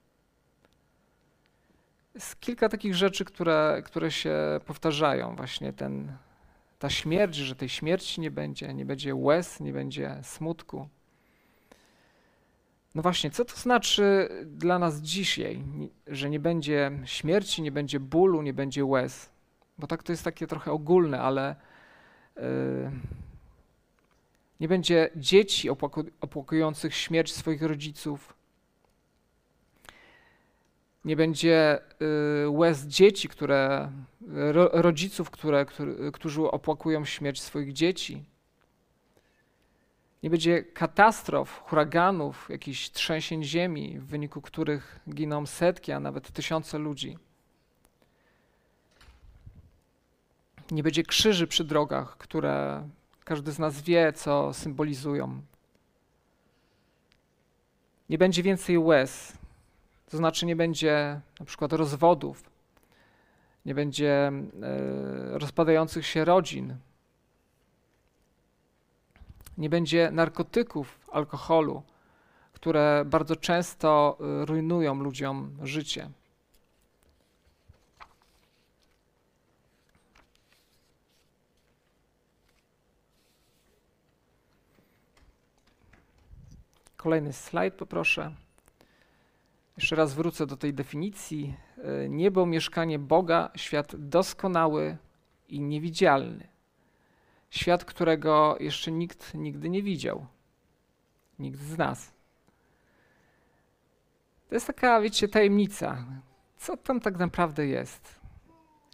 Jest 2.15 2.41
kilka 2.41 2.69
takich 2.69 2.95
rzeczy, 2.95 3.25
które, 3.25 3.83
które 3.85 4.11
się 4.11 4.35
powtarzają, 4.67 5.37
właśnie 5.37 5.73
ten 5.73 6.13
ta 6.79 6.91
śmierć, 6.91 7.35
że 7.35 7.57
tej 7.57 7.69
śmierci 7.69 8.21
nie 8.21 8.31
będzie, 8.31 8.75
nie 8.75 8.87
będzie 8.87 9.15
łez, 9.15 9.61
nie 9.61 9.73
będzie 9.73 10.21
smutku. 10.23 10.89
No 12.95 13.03
właśnie, 13.03 13.31
co 13.31 13.45
to 13.45 13.57
znaczy 13.57 14.29
dla 14.47 14.79
nas 14.79 15.01
dzisiaj, 15.01 15.63
że 16.07 16.31
nie 16.31 16.41
będzie 16.41 16.91
śmierci, 17.05 17.63
nie 17.63 17.73
będzie 17.73 18.01
bólu, 18.01 18.43
nie 18.43 18.53
będzie 18.53 18.85
łez? 18.85 19.31
Bo 19.79 19.87
tak 19.87 20.03
to 20.03 20.13
jest 20.13 20.25
takie 20.25 20.47
trochę 20.47 20.73
ogólne, 20.73 21.21
ale 21.21 21.57
yy, 22.37 22.43
nie 24.61 24.69
będzie 24.69 25.11
dzieci 25.17 25.71
opłakujących 26.21 26.95
śmierć 26.95 27.35
swoich 27.35 27.63
rodziców, 27.63 28.39
nie 31.05 31.17
będzie 31.17 31.81
y, 32.45 32.49
łez 32.51 32.87
dzieci, 32.87 33.29
które, 33.29 33.93
rodziców, 34.73 35.31
które, 35.31 35.67
którzy 36.13 36.43
opłakują 36.43 37.05
śmierć 37.05 37.43
swoich 37.43 37.73
dzieci. 37.73 38.25
Nie 40.23 40.31
będzie 40.31 40.63
katastrof, 40.63 41.63
huraganów, 41.67 42.49
jakichś 42.51 42.91
trzęsień 42.91 43.45
ziemi, 43.45 43.99
w 43.99 44.07
wyniku 44.07 44.41
których 44.41 45.01
giną 45.15 45.47
setki, 45.47 45.93
a 45.93 46.01
nawet 46.01 46.33
tysiące 46.33 46.79
ludzi. 46.79 47.19
Nie 50.71 50.83
będzie 50.83 51.03
krzyży 51.03 51.47
przy 51.47 51.65
drogach, 51.65 52.17
które 52.17 52.89
każdy 53.25 53.53
z 53.53 53.59
nas 53.59 53.83
wie, 53.83 54.13
co 54.13 54.53
symbolizują. 54.53 55.43
Nie 58.09 58.19
będzie 58.19 58.43
więcej 58.43 58.79
łez, 58.79 59.39
to 60.11 60.17
znaczy 60.17 60.47
nie 60.47 60.57
będzie 60.57 61.21
na 61.41 61.47
przykład 61.47 61.73
rozwodów, 61.73 62.51
nie 63.67 63.75
będzie 63.75 64.13
e, 64.13 65.39
rozpadających 65.39 66.07
się 66.07 66.25
rodzin, 66.25 66.77
nie 69.59 69.71
będzie 69.71 70.11
narkotyków, 70.11 71.01
alkoholu, 71.13 71.83
które 72.53 73.05
bardzo 73.07 73.37
często 73.37 74.19
e, 74.21 74.45
rujnują 74.47 74.95
ludziom 74.95 75.59
życie. 75.63 76.11
Kolejny 86.97 87.33
slajd 87.33 87.75
poproszę. 87.75 88.35
Jeszcze 89.77 89.97
raz 89.97 90.15
wrócę 90.15 90.47
do 90.47 90.57
tej 90.57 90.75
definicji. 90.75 91.55
E, 91.79 92.09
niebo, 92.09 92.47
mieszkanie 92.47 92.99
Boga, 92.99 93.51
świat 93.57 93.97
doskonały 93.97 94.97
i 95.49 95.61
niewidzialny. 95.61 96.58
Świat, 97.51 97.85
którego 97.85 98.57
jeszcze 98.61 98.93
nikt 98.93 99.35
nigdy 99.35 99.69
nie 99.69 99.83
widział. 99.83 100.27
Nikt 101.39 101.61
z 101.61 101.79
nas. 101.79 102.13
To 104.49 104.55
jest 104.55 104.67
taka, 104.67 105.01
wiecie, 105.01 105.29
tajemnica. 105.29 106.05
Co 106.57 106.77
tam 106.77 107.01
tak 107.01 107.19
naprawdę 107.19 107.67
jest? 107.67 108.21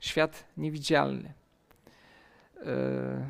Świat 0.00 0.44
niewidzialny. 0.56 1.32
E, 2.66 3.26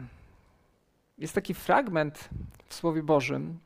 jest 1.19 1.35
taki 1.35 1.55
fragment 1.55 2.29
w 2.67 2.75
Słowie 2.75 3.03
Bożym, 3.03 3.59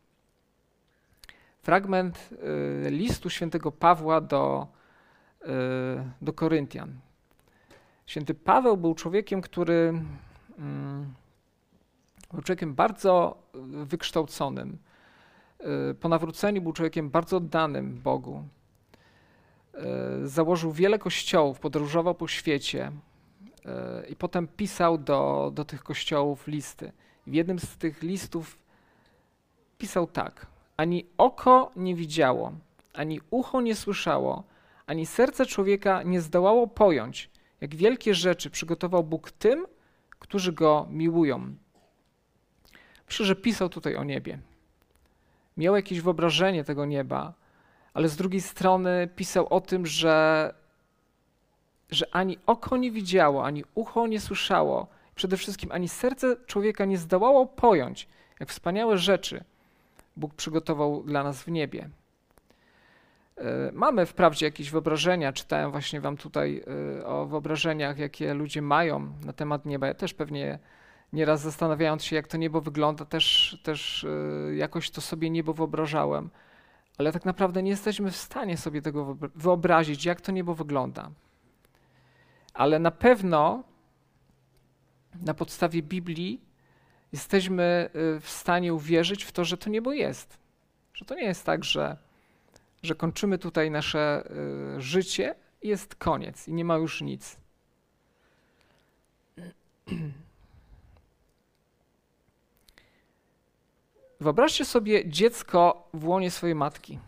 fragment 1.62 2.31
y, 2.87 2.91
listu 2.91 3.31
świętego 3.31 3.73
Pawła 3.73 4.21
do, 4.21 4.67
y, 5.43 5.47
do 6.23 6.33
Koryntian. 6.33 7.00
Święty 8.07 8.35
Paweł 8.35 8.77
był 8.77 8.95
człowiekiem, 8.95 9.41
który 9.41 10.03
mm, 10.59 11.15
był 12.32 12.42
człowiekiem 12.42 12.75
bardzo 12.75 13.42
wykształconym. 13.85 14.78
Y, 15.90 15.94
po 15.94 16.08
nawróceniu 16.08 16.62
był 16.62 16.73
człowiekiem 16.73 17.11
bardzo 17.11 17.37
oddanym 17.37 18.00
Bogu. 18.00 18.44
Założył 20.25 20.73
wiele 20.73 20.99
kościołów, 20.99 21.61
podróżował 21.61 22.14
po 22.14 22.28
świecie 22.28 22.92
i 24.11 24.16
potem 24.16 24.49
pisał 24.49 24.99
do, 24.99 25.50
do 25.54 25.64
tych 25.64 25.82
kościołów 25.82 26.47
listy. 26.47 26.92
w 27.26 27.35
jednym 27.35 27.58
z 27.58 27.76
tych 27.76 28.02
listów 28.02 28.58
pisał 29.78 30.06
tak– 30.06 30.47
ani 30.78 31.06
oko 31.18 31.70
nie 31.76 31.94
widziało, 31.94 32.52
ani 32.94 33.20
ucho 33.30 33.61
nie 33.61 33.76
słyszało, 33.76 34.44
ani 34.87 35.06
serce 35.06 35.47
człowieka 35.47 36.02
nie 36.02 36.20
zdołało 36.20 36.66
pojąć, 36.66 37.30
jak 37.61 37.75
wielkie 37.75 38.14
rzeczy 38.14 38.50
przygotował 38.50 39.04
Bóg 39.04 39.30
tym, 39.30 39.66
którzy 40.18 40.52
go 40.52 40.87
miłują. 40.90 41.54
Myślę, 43.09 43.27
że 43.27 43.37
pisał 43.37 43.69
tutaj 43.69 43.97
o 43.97 44.05
niebie. 44.05 44.38
Miał 45.57 45.77
jakieś 45.77 46.00
wyobrażenie 46.00 46.65
tego 46.65 46.85
nieba, 46.85 47.33
ale 47.95 48.09
z 48.09 48.17
drugiej 48.17 48.41
strony 48.41 49.09
pisał 49.17 49.47
o 49.47 49.61
tym, 49.61 49.87
że, 49.87 50.55
że 51.91 52.07
ani 52.12 52.38
oko 52.47 52.77
nie 52.77 52.91
widziało, 52.91 53.45
ani 53.45 53.65
ucho 53.75 54.07
nie 54.07 54.21
słyszało, 54.21 54.87
przede 55.15 55.37
wszystkim 55.37 55.73
ani 55.73 55.88
serce 55.88 56.37
człowieka 56.47 56.85
nie 56.85 56.99
zdołało 56.99 57.47
pojąć, 57.47 58.09
jak 58.41 58.49
wspaniałe 58.49 58.99
rzeczy 58.99 59.45
Bóg 60.17 60.35
przygotował 60.35 61.03
dla 61.03 61.23
nas 61.25 61.43
w 61.43 61.49
niebie. 61.49 61.88
E, 63.37 63.71
mamy 63.73 64.07
wprawdzie 64.07 64.47
jakieś 64.47 64.71
wyobrażenia, 64.71 65.33
czytałem 65.33 65.71
właśnie 65.71 66.00
wam 66.00 66.17
tutaj 66.17 66.65
e, 67.00 67.07
o 67.07 67.27
wyobrażeniach, 67.27 67.99
jakie 67.99 68.35
ludzie 68.35 68.62
mają 68.62 69.12
na 69.25 69.33
temat 69.33 69.67
nieba. 69.67 69.87
Ja 69.87 69.95
też 69.95 70.15
pewnie 70.15 70.59
nieraz 71.12 71.41
zastanawiając 71.41 72.05
się, 72.05 72.17
jak 72.17 72.27
to 72.27 72.37
niebo 72.37 72.61
wygląda, 72.61 73.05
też, 73.05 73.59
też 73.62 74.05
e, 74.05 74.55
jakoś 74.55 74.91
to 74.91 75.00
sobie 75.00 75.31
niebo 75.31 75.55
wyobrażałem. 75.55 76.31
Ale 76.99 77.12
tak 77.12 77.25
naprawdę 77.25 77.62
nie 77.62 77.71
jesteśmy 77.71 78.11
w 78.11 78.17
stanie 78.17 78.57
sobie 78.57 78.83
tego 78.83 79.17
wyobrazić, 79.35 80.05
jak 80.05 80.21
to 80.21 80.33
niebo 80.33 80.55
wygląda. 80.55 81.11
Ale 82.55 82.79
na 82.79 82.91
pewno 82.91 83.65
na 85.23 85.35
podstawie 85.35 85.83
Biblii 85.83 86.41
jesteśmy 87.12 87.91
y, 88.17 88.21
w 88.21 88.29
stanie 88.31 88.75
uwierzyć 88.75 89.25
w 89.25 89.33
to, 89.33 89.45
że 89.45 89.57
to 89.57 89.71
niebo 89.71 89.93
jest. 89.93 90.38
Że 90.95 91.05
to 91.05 91.15
nie 91.15 91.25
jest 91.25 91.45
tak, 91.45 91.65
że 91.65 91.97
że 92.83 92.95
kończymy 92.95 93.38
tutaj 93.38 93.71
nasze 93.71 94.31
y, 94.77 94.81
życie 94.81 95.35
i 95.62 95.69
jest 95.69 95.95
koniec 95.95 96.49
i 96.49 96.53
nie 96.53 96.65
ma 96.65 96.77
już 96.77 97.00
nic. 97.00 97.37
Wyobraźcie 104.20 104.64
sobie 104.64 105.08
dziecko 105.08 105.88
w 105.94 106.06
łonie 106.06 106.30
swojej 106.30 106.54
matki. 106.54 106.98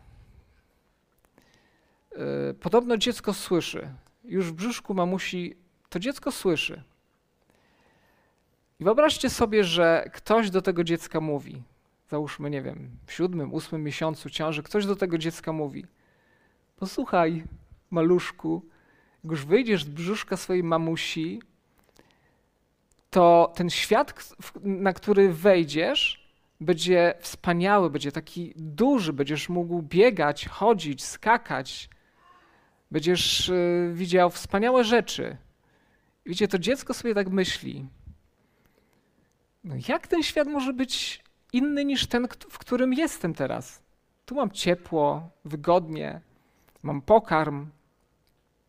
Y, 2.51 2.55
podobno 2.55 2.97
dziecko 2.97 3.35
słyszy. 3.35 3.89
Już 4.25 4.47
w 4.47 4.53
brzuszku 4.53 4.95
mamusi 4.95 5.57
to 5.89 5.99
dziecko 5.99 6.33
słyszy. 6.33 6.83
I 8.81 8.85
wyobraźcie 8.85 9.31
sobie, 9.31 9.65
że 9.65 10.11
ktoś 10.15 10.51
do 10.51 10.63
tego 10.63 10.85
dziecka 10.85 11.21
mówi. 11.21 11.63
Załóżmy, 12.09 12.51
nie 12.51 12.63
wiem, 12.63 12.91
w 13.07 13.13
siódmym, 13.13 13.55
ósmym 13.55 13.83
miesiącu 13.83 14.31
ciąży, 14.31 14.63
ktoś 14.63 14.87
do 14.87 14.97
tego 14.97 15.19
dziecka 15.19 15.53
mówi: 15.53 15.87
Posłuchaj, 16.77 17.45
maluszku, 17.91 18.63
jak 19.25 19.31
już 19.31 19.47
wyjdziesz 19.47 19.85
z 19.85 19.89
brzuszka 19.89 20.37
swojej 20.37 20.65
mamusi, 20.65 21.43
to 23.11 23.53
ten 23.57 23.71
świat, 23.71 24.35
na 24.63 24.93
który 24.93 25.33
wejdziesz, 25.33 26.30
będzie 26.61 27.15
wspaniały, 27.21 27.91
będzie 27.91 28.13
taki 28.13 28.53
duży, 28.57 29.13
będziesz 29.13 29.49
mógł 29.49 29.83
biegać, 29.83 30.47
chodzić, 30.47 31.05
skakać, 31.05 31.91
będziesz 32.91 33.49
y, 33.49 33.91
widział 33.95 34.31
wspaniałe 34.31 34.85
rzeczy. 34.85 35.37
Widzicie, 36.27 36.49
to 36.49 36.59
dziecko 36.59 36.95
sobie 36.95 37.15
tak 37.15 37.29
myśli. 37.29 37.89
No 39.65 39.75
jak 39.89 40.07
ten 40.07 40.23
świat 40.23 40.49
może 40.49 40.73
być 40.73 41.25
inny 41.53 41.85
niż 41.85 42.07
ten, 42.07 42.29
w 42.51 42.59
którym 42.59 42.93
jestem 42.93 43.35
teraz? 43.35 43.83
Tu 44.27 44.35
mam 44.35 44.51
ciepło, 44.51 45.31
wygodnie, 45.45 46.21
mam 46.83 47.03
pokarm, 47.03 47.67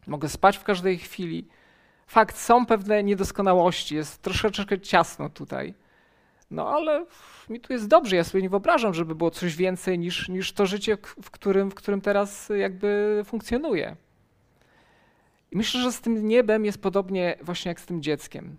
mogę 0.07 0.29
spać 0.29 0.57
w 0.57 0.63
każdej 0.63 0.98
chwili. 0.98 1.48
Fakt, 2.07 2.38
są 2.38 2.65
pewne 2.65 3.03
niedoskonałości, 3.03 3.95
jest 3.95 4.21
troszeczkę 4.21 4.79
ciasno 4.79 5.29
tutaj. 5.29 5.74
No 6.51 6.70
ale 6.70 7.05
mi 7.50 7.60
tu 7.60 7.74
jest 7.74 7.88
dobrze, 7.88 8.15
ja 8.15 8.24
sobie 8.24 8.41
nie 8.41 8.50
wyobrażam, 8.50 8.93
żeby 8.93 9.15
było 9.15 9.31
coś 9.31 9.55
więcej 9.55 10.00
niż, 10.00 10.29
niż 10.29 10.51
to 10.51 10.65
życie, 10.65 10.98
w 11.22 11.31
którym, 11.31 11.72
w 11.72 11.75
którym 11.75 12.01
teraz 12.01 12.51
jakby 12.58 13.22
funkcjonuję. 13.25 13.96
I 15.51 15.58
myślę, 15.58 15.81
że 15.81 15.91
z 15.91 16.01
tym 16.01 16.27
niebem 16.27 16.65
jest 16.65 16.81
podobnie 16.81 17.36
właśnie 17.41 17.70
jak 17.70 17.79
z 17.79 17.86
tym 17.86 18.01
dzieckiem. 18.01 18.58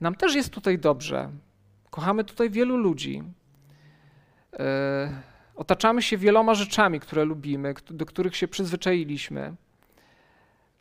Nam 0.00 0.14
też 0.14 0.34
jest 0.34 0.50
tutaj 0.50 0.78
dobrze. 0.78 1.30
Kochamy 1.90 2.24
tutaj 2.24 2.50
wielu 2.50 2.76
ludzi. 2.76 3.22
Yy, 4.52 4.58
otaczamy 5.56 6.02
się 6.02 6.16
wieloma 6.16 6.54
rzeczami, 6.54 7.00
które 7.00 7.24
lubimy, 7.24 7.74
do 7.90 8.06
których 8.06 8.36
się 8.36 8.48
przyzwyczailiśmy. 8.48 9.54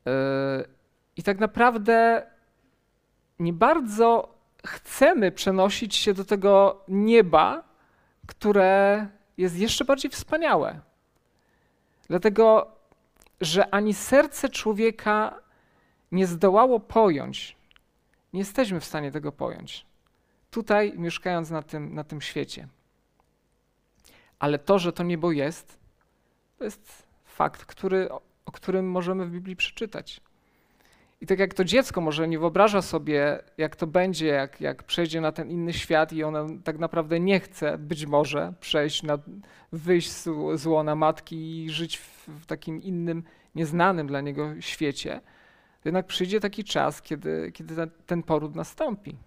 Yy, 0.05 0.11
I 1.17 1.23
tak 1.23 1.39
naprawdę 1.39 2.25
nie 3.39 3.53
bardzo 3.53 4.34
chcemy 4.65 5.31
przenosić 5.31 5.95
się 5.95 6.13
do 6.13 6.25
tego 6.25 6.81
nieba, 6.87 7.63
które 8.27 9.07
jest 9.37 9.57
jeszcze 9.57 9.85
bardziej 9.85 10.11
wspaniałe. 10.11 10.79
Dlatego, 12.07 12.71
że 13.41 13.73
ani 13.73 13.93
serce 13.93 14.49
człowieka 14.49 15.39
nie 16.11 16.27
zdołało 16.27 16.79
pojąć, 16.79 17.57
nie 18.33 18.39
jesteśmy 18.39 18.79
w 18.79 18.85
stanie 18.85 19.11
tego 19.11 19.31
pojąć. 19.31 19.85
Tutaj, 20.51 20.93
mieszkając 20.97 21.49
na 21.49 21.61
tym, 21.61 21.95
na 21.95 22.03
tym 22.03 22.21
świecie. 22.21 22.67
Ale 24.39 24.59
to, 24.59 24.79
że 24.79 24.93
to 24.93 25.03
niebo 25.03 25.31
jest, 25.31 25.79
to 26.57 26.63
jest 26.63 27.07
fakt, 27.25 27.65
który, 27.65 28.09
o 28.45 28.51
którym 28.51 28.91
możemy 28.91 29.25
w 29.25 29.31
Biblii 29.31 29.55
przeczytać. 29.55 30.21
I 31.25 31.27
tak 31.27 31.39
jak 31.39 31.53
to 31.53 31.63
dziecko 31.63 32.01
może 32.01 32.27
nie 32.27 32.39
wyobraża 32.39 32.81
sobie, 32.81 33.39
jak 33.57 33.75
to 33.75 33.87
będzie, 33.87 34.27
jak, 34.27 34.61
jak 34.61 34.83
przejdzie 34.83 35.21
na 35.21 35.31
ten 35.31 35.49
inny 35.49 35.73
świat 35.73 36.13
i 36.13 36.23
ono 36.23 36.47
tak 36.63 36.79
naprawdę 36.79 37.19
nie 37.19 37.39
chce 37.39 37.77
być 37.77 38.05
może 38.05 38.53
przejść, 38.59 39.03
na, 39.03 39.17
wyjść 39.71 40.11
z, 40.11 40.29
z 40.55 40.65
łona 40.65 40.95
matki 40.95 41.63
i 41.63 41.69
żyć 41.69 41.97
w, 41.97 42.27
w 42.27 42.45
takim 42.45 42.81
innym, 42.81 43.23
nieznanym 43.55 44.07
dla 44.07 44.21
niego 44.21 44.61
świecie, 44.61 45.21
jednak 45.85 46.05
przyjdzie 46.05 46.39
taki 46.39 46.63
czas, 46.63 47.01
kiedy, 47.01 47.51
kiedy 47.51 47.75
ten, 47.75 47.89
ten 48.05 48.23
poród 48.23 48.55
nastąpi. 48.55 49.17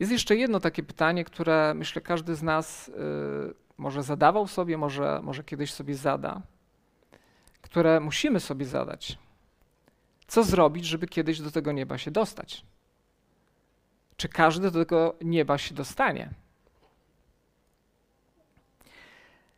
Jest 0.00 0.12
jeszcze 0.12 0.36
jedno 0.36 0.60
takie 0.60 0.82
pytanie, 0.82 1.24
które 1.24 1.74
myślę 1.74 2.02
każdy 2.02 2.34
z 2.34 2.42
nas 2.42 2.88
y, 2.88 2.92
może 3.78 4.02
zadawał 4.02 4.46
sobie, 4.46 4.78
może, 4.78 5.20
może 5.22 5.44
kiedyś 5.44 5.72
sobie 5.72 5.94
zada 5.94 6.42
które 7.70 8.00
musimy 8.00 8.40
sobie 8.40 8.66
zadać. 8.66 9.18
Co 10.26 10.44
zrobić, 10.44 10.84
żeby 10.84 11.06
kiedyś 11.06 11.40
do 11.40 11.50
tego 11.50 11.72
nieba 11.72 11.98
się 11.98 12.10
dostać? 12.10 12.64
Czy 14.16 14.28
każdy 14.28 14.70
do 14.70 14.78
tego 14.78 15.14
nieba 15.20 15.58
się 15.58 15.74
dostanie? 15.74 16.30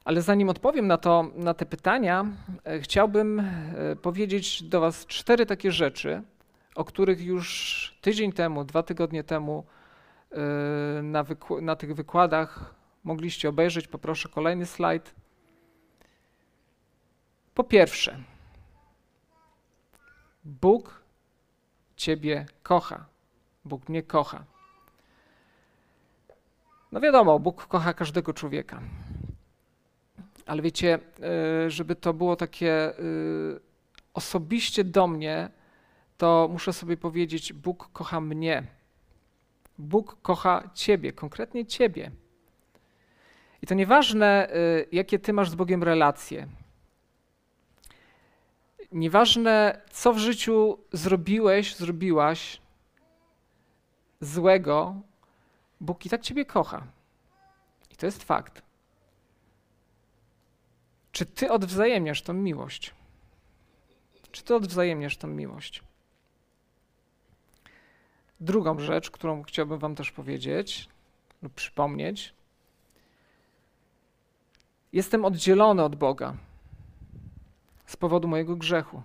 Ale 0.05 0.23
zanim 0.23 0.49
odpowiem 0.49 0.87
na, 0.87 0.99
to, 0.99 1.31
na 1.35 1.55
te 1.55 1.67
pytania, 1.67 2.27
e, 2.65 2.81
chciałbym 2.81 3.41
e, 3.41 3.97
powiedzieć 4.03 4.63
do 4.63 4.81
Was 4.81 5.07
cztery 5.07 5.47
takie 5.47 5.73
rzeczy, 5.73 6.23
o 6.75 6.85
których 6.85 7.21
już 7.21 7.99
tydzień 8.01 8.33
temu, 8.33 8.65
dwa 8.65 8.83
tygodnie 8.83 9.25
temu 9.25 9.65
e, 10.33 11.03
na, 11.03 11.25
na 11.61 11.77
tych 11.77 11.95
wykładach 11.95 12.75
mogliście 13.05 13.49
obejrzeć. 13.49 13.89
Poproszę 13.89 14.29
kolejny 14.29 14.67
slajd. 14.67 15.22
Po 17.55 17.65
pierwsze, 17.65 18.17
Bóg 20.45 21.03
Ciebie 21.97 22.47
kocha. 22.63 23.07
Bóg 23.65 23.89
mnie 23.89 24.03
kocha. 24.03 24.45
No 26.93 27.01
wiadomo, 27.01 27.39
Bóg 27.39 27.67
kocha 27.67 27.95
każdego 27.95 28.33
człowieka. 28.33 28.81
Ale 30.47 30.63
wiecie, 30.63 30.99
e, 31.67 31.71
żeby 31.71 31.97
to 31.97 32.15
było 32.15 32.37
takie 32.37 32.73
e, 32.73 32.95
osobiście 34.15 34.85
do 34.85 35.07
mnie, 35.07 35.49
to 36.19 36.49
muszę 36.53 36.73
sobie 36.73 36.97
powiedzieć: 36.97 37.53
Bóg 37.53 37.89
kocha 37.93 38.21
mnie. 38.21 38.63
Bóg 39.79 40.17
kocha 40.23 40.71
Ciebie, 40.75 41.13
konkretnie 41.13 41.67
Ciebie. 41.67 42.11
I 43.63 43.67
to 43.67 43.75
nieważne, 43.75 44.49
e, 44.51 44.55
jakie 44.93 45.19
Ty 45.19 45.33
masz 45.33 45.51
z 45.51 45.55
Bogiem 45.55 45.83
relacje 45.83 46.47
Nieważne, 48.93 49.83
co 49.91 50.13
w 50.13 50.19
życiu 50.19 50.79
zrobiłeś, 50.93 51.77
zrobiłaś 51.77 52.61
złego, 54.21 55.01
Bóg 55.81 56.07
i 56.07 56.09
tak 56.11 56.23
Ciebie 56.23 56.45
kocha. 56.45 56.87
I 57.91 57.97
to 57.97 58.07
jest 58.07 58.23
fakt. 58.23 58.63
Czy 61.13 61.27
Ty 61.27 61.51
odwzajemniasz 61.51 62.23
tą 62.23 62.33
miłość? 62.33 62.95
Czy 64.33 64.43
Ty 64.43 64.55
odwzajemniasz 64.55 65.17
tą 65.17 65.29
miłość? 65.29 65.83
Drugą 68.41 68.79
rzecz, 68.79 69.11
którą 69.11 69.43
chciałbym 69.43 69.79
Wam 69.79 69.95
też 69.95 70.11
powiedzieć 70.11 70.89
lub 71.43 71.55
przypomnieć. 71.55 72.35
Jestem 74.93 75.25
oddzielony 75.25 75.85
od 75.85 75.97
Boga 75.97 76.37
z 77.93 77.97
powodu 77.97 78.29
mojego 78.29 78.57
grzechu. 78.57 79.03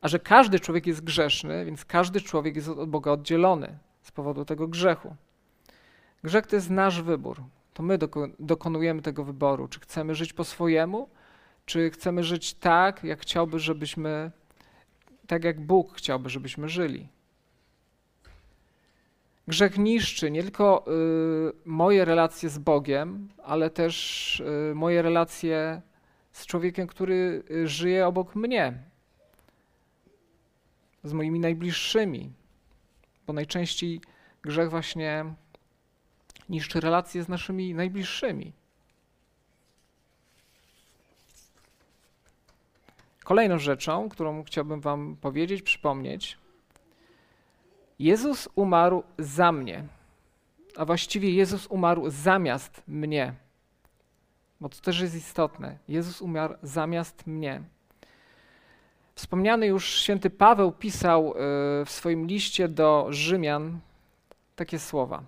A 0.00 0.08
że 0.08 0.18
każdy 0.18 0.60
człowiek 0.60 0.86
jest 0.86 1.04
grzeszny, 1.04 1.64
więc 1.64 1.84
każdy 1.84 2.20
człowiek 2.20 2.56
jest 2.56 2.68
od 2.68 2.90
Boga 2.90 3.10
oddzielony 3.10 3.78
z 4.02 4.10
powodu 4.10 4.44
tego 4.44 4.68
grzechu. 4.68 5.16
Grzech 6.24 6.46
to 6.46 6.56
jest 6.56 6.70
nasz 6.70 7.02
wybór. 7.02 7.42
To 7.74 7.82
my 7.82 7.98
dokonujemy 8.38 9.02
tego 9.02 9.24
wyboru, 9.24 9.68
czy 9.68 9.80
chcemy 9.80 10.14
żyć 10.14 10.32
po 10.32 10.44
swojemu, 10.44 11.08
czy 11.64 11.90
chcemy 11.90 12.24
żyć 12.24 12.54
tak, 12.54 13.04
jak 13.04 13.20
chciałby, 13.20 13.58
żebyśmy, 13.58 14.30
tak 15.26 15.44
jak 15.44 15.60
Bóg 15.60 15.94
chciałby, 15.94 16.30
żebyśmy 16.30 16.68
żyli. 16.68 17.08
Grzech 19.48 19.78
niszczy 19.78 20.30
nie 20.30 20.42
tylko 20.42 20.84
y, 20.88 21.52
moje 21.64 22.04
relacje 22.04 22.48
z 22.48 22.58
Bogiem, 22.58 23.28
ale 23.44 23.70
też 23.70 24.40
y, 24.40 24.74
moje 24.74 25.02
relacje 25.02 25.82
z 26.36 26.46
człowiekiem, 26.46 26.86
który 26.86 27.42
y, 27.50 27.68
żyje 27.68 28.06
obok 28.06 28.34
mnie, 28.34 28.82
z 31.04 31.12
moimi 31.12 31.40
najbliższymi, 31.40 32.32
bo 33.26 33.32
najczęściej 33.32 34.00
grzech 34.42 34.70
właśnie 34.70 35.24
niszczy 36.48 36.80
relacje 36.80 37.22
z 37.22 37.28
naszymi 37.28 37.74
najbliższymi. 37.74 38.52
Kolejną 43.24 43.58
rzeczą, 43.58 44.08
którą 44.08 44.44
chciałbym 44.44 44.80
Wam 44.80 45.16
powiedzieć, 45.20 45.62
przypomnieć, 45.62 46.38
Jezus 47.98 48.48
umarł 48.54 49.02
za 49.18 49.52
mnie. 49.52 49.84
a 50.76 50.84
właściwie 50.84 51.30
Jezus 51.30 51.66
umarł 51.66 52.10
zamiast 52.10 52.82
mnie. 52.88 53.45
Bo 54.60 54.68
to 54.68 54.80
też 54.80 55.00
jest 55.00 55.14
istotne. 55.14 55.78
Jezus 55.88 56.22
umarł 56.22 56.54
zamiast 56.62 57.26
mnie. 57.26 57.62
Wspomniany 59.14 59.66
już 59.66 60.00
święty 60.00 60.30
Paweł 60.30 60.72
pisał 60.72 61.30
y, 61.30 61.34
w 61.84 61.90
swoim 61.90 62.26
liście 62.26 62.68
do 62.68 63.06
Rzymian 63.10 63.80
takie 64.56 64.78
słowa. 64.78 65.22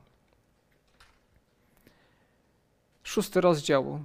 Szósty 3.02 3.40
rozdział 3.40 4.00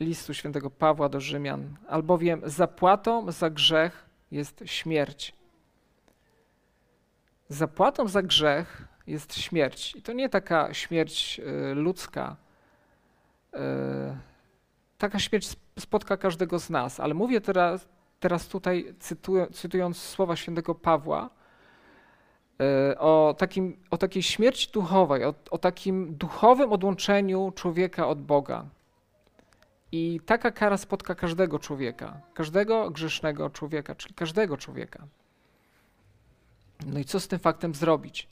listu 0.00 0.34
świętego 0.34 0.70
Pawła 0.70 1.08
do 1.08 1.20
Rzymian. 1.20 1.76
Albowiem 1.88 2.42
zapłatą 2.44 3.32
za 3.32 3.50
grzech 3.50 4.06
jest 4.30 4.62
śmierć. 4.66 5.34
Zapłatą 7.48 8.08
za 8.08 8.22
grzech 8.22 8.84
jest 9.06 9.34
śmierć. 9.34 9.94
I 9.94 10.02
to 10.02 10.12
nie 10.12 10.28
taka 10.28 10.74
śmierć 10.74 11.40
y, 11.70 11.74
ludzka. 11.74 12.36
Y, 13.54 13.58
taka 14.98 15.18
śmierć 15.18 15.56
spotka 15.78 16.16
każdego 16.16 16.58
z 16.58 16.70
nas, 16.70 17.00
ale 17.00 17.14
mówię 17.14 17.40
teraz, 17.40 17.88
teraz 18.20 18.48
tutaj, 18.48 18.94
cytując 19.52 19.96
słowa 19.96 20.36
świętego 20.36 20.74
Pawła, 20.74 21.30
y, 22.92 22.98
o, 22.98 23.34
takim, 23.38 23.76
o 23.90 23.98
takiej 23.98 24.22
śmierci 24.22 24.72
duchowej, 24.72 25.24
o, 25.24 25.34
o 25.50 25.58
takim 25.58 26.14
duchowym 26.14 26.72
odłączeniu 26.72 27.52
człowieka 27.56 28.08
od 28.08 28.22
Boga. 28.22 28.64
I 29.92 30.20
taka 30.26 30.50
kara 30.50 30.76
spotka 30.76 31.14
każdego 31.14 31.58
człowieka, 31.58 32.20
każdego 32.34 32.90
grzesznego 32.90 33.50
człowieka, 33.50 33.94
czyli 33.94 34.14
każdego 34.14 34.56
człowieka. 34.56 35.06
No 36.86 36.98
i 36.98 37.04
co 37.04 37.20
z 37.20 37.28
tym 37.28 37.38
faktem 37.38 37.74
zrobić? 37.74 38.28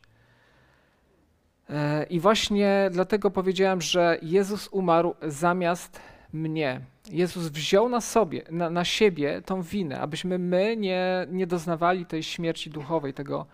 E, 1.71 2.05
I 2.05 2.21
właśnie 2.21 2.89
dlatego 2.93 3.31
powiedziałem, 3.31 3.81
że 3.81 4.19
Jezus 4.23 4.69
umarł 4.69 5.15
zamiast 5.23 6.01
mnie. 6.33 6.81
Jezus 7.11 7.49
wziął 7.49 7.89
na 7.89 8.01
sobie, 8.01 8.43
na, 8.51 8.71
na 8.71 8.85
siebie 8.85 9.43
tą 9.43 9.63
winę, 9.63 10.01
abyśmy 10.01 10.39
my 10.39 10.77
nie, 10.77 11.27
nie 11.31 11.47
doznawali 11.47 12.07
tej 12.07 12.23
śmierci 12.23 12.71
duchowej, 12.71 13.15
tego 13.15 13.47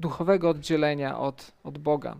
duchowego 0.00 0.48
oddzielenia 0.48 1.18
od, 1.18 1.52
od 1.64 1.78
Boga. 1.78 2.16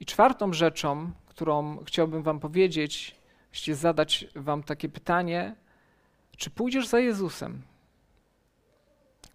I 0.00 0.06
czwartą 0.06 0.52
rzeczą, 0.52 1.10
którą 1.26 1.84
chciałbym 1.84 2.22
Wam 2.22 2.40
powiedzieć, 2.40 3.14
jeśli 3.52 3.74
zadać 3.74 4.26
Wam 4.36 4.62
takie 4.62 4.88
pytanie, 4.88 5.54
czy 6.36 6.50
pójdziesz 6.50 6.88
za 6.88 7.00
Jezusem? 7.00 7.62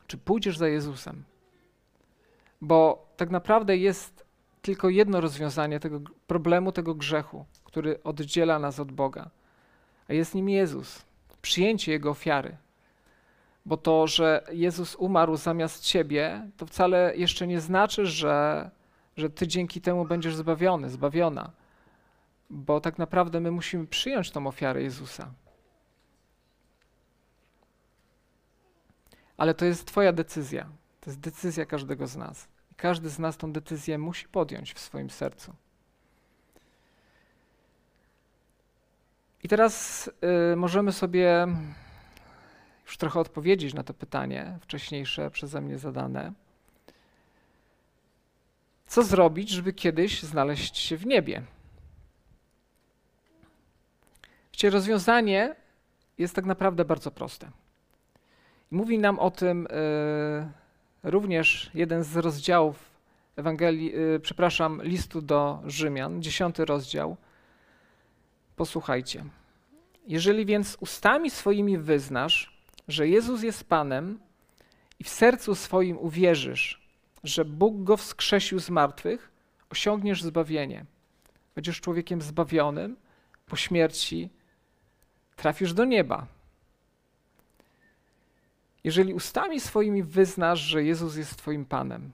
Czy 0.08 0.18
pójdziesz 0.18 0.58
za 0.58 0.68
Jezusem? 0.68 1.24
Bo 2.62 3.08
tak 3.18 3.30
naprawdę 3.30 3.78
jest 3.78 4.27
tylko 4.68 4.90
jedno 4.90 5.22
rozwiązanie 5.22 5.80
tego 5.80 6.00
problemu, 6.28 6.72
tego 6.72 6.96
grzechu, 6.96 7.46
który 7.64 8.04
oddziela 8.04 8.60
nas 8.60 8.80
od 8.80 8.92
Boga, 8.92 9.30
a 10.10 10.14
jest 10.14 10.36
nim 10.36 10.50
Jezus, 10.50 11.06
przyjęcie 11.42 11.92
Jego 11.92 12.10
ofiary. 12.10 12.58
Bo 13.66 13.78
to, 13.78 14.08
że 14.08 14.44
Jezus 14.52 14.96
umarł 14.96 15.36
zamiast 15.38 15.84
ciebie, 15.84 16.50
to 16.58 16.66
wcale 16.66 17.14
jeszcze 17.16 17.48
nie 17.48 17.62
znaczy, 17.62 18.06
że, 18.06 18.70
że 19.18 19.30
ty 19.30 19.48
dzięki 19.48 19.82
temu 19.82 20.06
będziesz 20.06 20.36
zbawiony, 20.36 20.90
zbawiona. 20.90 21.52
Bo 22.50 22.82
tak 22.82 22.98
naprawdę 22.98 23.40
my 23.40 23.52
musimy 23.52 23.88
przyjąć 23.88 24.32
tą 24.32 24.48
ofiarę 24.48 24.84
Jezusa. 24.84 25.32
Ale 29.38 29.54
to 29.54 29.66
jest 29.66 29.86
Twoja 29.86 30.14
decyzja. 30.14 30.70
To 31.02 31.10
jest 31.10 31.20
decyzja 31.20 31.66
każdego 31.66 32.08
z 32.08 32.16
nas. 32.16 32.57
Każdy 32.78 33.10
z 33.10 33.20
nas 33.20 33.38
tą 33.38 33.52
decyzję 33.52 33.98
musi 33.98 34.28
podjąć 34.28 34.74
w 34.74 34.80
swoim 34.80 35.10
sercu. 35.10 35.54
I 39.44 39.48
teraz 39.48 40.08
y, 40.52 40.56
możemy 40.56 40.92
sobie 40.92 41.48
już 42.86 42.98
trochę 42.98 43.20
odpowiedzieć 43.20 43.74
na 43.74 43.84
to 43.84 43.94
pytanie 43.94 44.58
wcześniejsze 44.62 45.32
przeze 45.32 45.62
mnie 45.62 45.78
zadane. 45.78 46.34
Co 48.88 49.04
zrobić, 49.04 49.50
żeby 49.50 49.74
kiedyś 49.74 50.24
znaleźć 50.24 50.78
się 50.78 50.98
w 50.98 51.06
niebie? 51.06 51.44
Wiecie, 54.54 54.70
rozwiązanie 54.70 55.56
jest 56.18 56.36
tak 56.36 56.46
naprawdę 56.46 56.86
bardzo 56.86 57.12
proste. 57.12 57.52
Mówi 58.72 59.00
nam 59.00 59.20
o 59.20 59.32
tym 59.32 59.68
y, 59.68 60.67
również 61.04 61.72
jeden 61.74 62.04
z 62.04 62.18
rozdziałów 62.18 62.88
Ewangelii, 63.36 63.96
y, 63.96 64.20
przepraszam, 64.20 64.82
listu 64.84 65.22
do 65.22 65.62
Rzymian, 65.66 66.22
dziesiąty 66.22 66.66
rozdział. 66.66 67.18
Posłuchajcie. 68.56 69.24
Jeżeli 70.08 70.46
więc 70.46 70.78
ustami 70.80 71.30
swoimi 71.30 71.78
wyznasz, 71.78 72.62
że 72.88 73.08
Jezus 73.08 73.44
jest 73.44 73.64
Panem 73.64 74.20
i 75.00 75.04
w 75.04 75.10
sercu 75.10 75.56
swoim 75.56 75.98
uwierzysz, 75.98 76.88
że 77.24 77.46
Bóg 77.46 77.84
go 77.84 77.98
wskrzesił 77.98 78.60
z 78.60 78.70
martwych, 78.70 79.32
osiągniesz 79.70 80.24
zbawienie. 80.24 80.86
Będziesz 81.56 81.82
człowiekiem 81.82 82.22
zbawionym, 82.22 82.96
po 83.46 83.56
śmierci 83.56 84.30
trafisz 85.36 85.74
do 85.74 85.86
nieba. 85.86 86.28
Jeżeli 88.84 89.14
ustami 89.14 89.60
swoimi 89.60 90.04
wyznasz, 90.04 90.60
że 90.60 90.84
Jezus 90.84 91.16
jest 91.16 91.36
Twoim 91.36 91.66
Panem, 91.66 92.12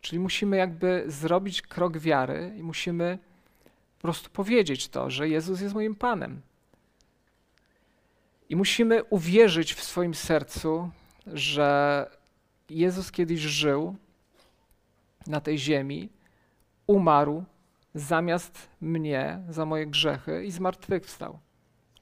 czyli 0.00 0.18
musimy 0.18 0.56
jakby 0.56 1.04
zrobić 1.06 1.62
krok 1.62 1.98
wiary 1.98 2.54
i 2.58 2.62
musimy 2.62 3.18
po 3.96 4.02
prostu 4.02 4.30
powiedzieć 4.30 4.88
to, 4.88 5.10
że 5.10 5.28
Jezus 5.28 5.60
jest 5.60 5.74
moim 5.74 5.94
Panem. 5.94 6.40
I 8.48 8.56
musimy 8.56 9.04
uwierzyć 9.04 9.74
w 9.74 9.84
swoim 9.84 10.14
sercu, 10.14 10.90
że 11.26 12.10
Jezus 12.70 13.12
kiedyś 13.12 13.40
żył 13.40 13.96
na 15.26 15.40
tej 15.40 15.58
ziemi, 15.58 16.08
umarł 16.86 17.44
zamiast 17.94 18.68
mnie 18.80 19.42
za 19.48 19.66
moje 19.66 19.86
grzechy 19.86 20.44
i 20.44 20.50
zmartwychwstał. 20.50 21.38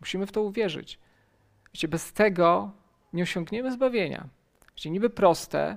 Musimy 0.01 0.27
w 0.27 0.33
to 0.33 0.43
uwierzyć. 0.43 0.99
Wiecie, 1.75 1.89
bez 1.89 2.13
tego 2.13 2.73
nie 3.13 3.23
osiągniemy 3.23 3.73
zbawienia. 3.73 4.29
Wiecie, 4.77 4.91
niby 4.91 5.11
proste, 5.11 5.77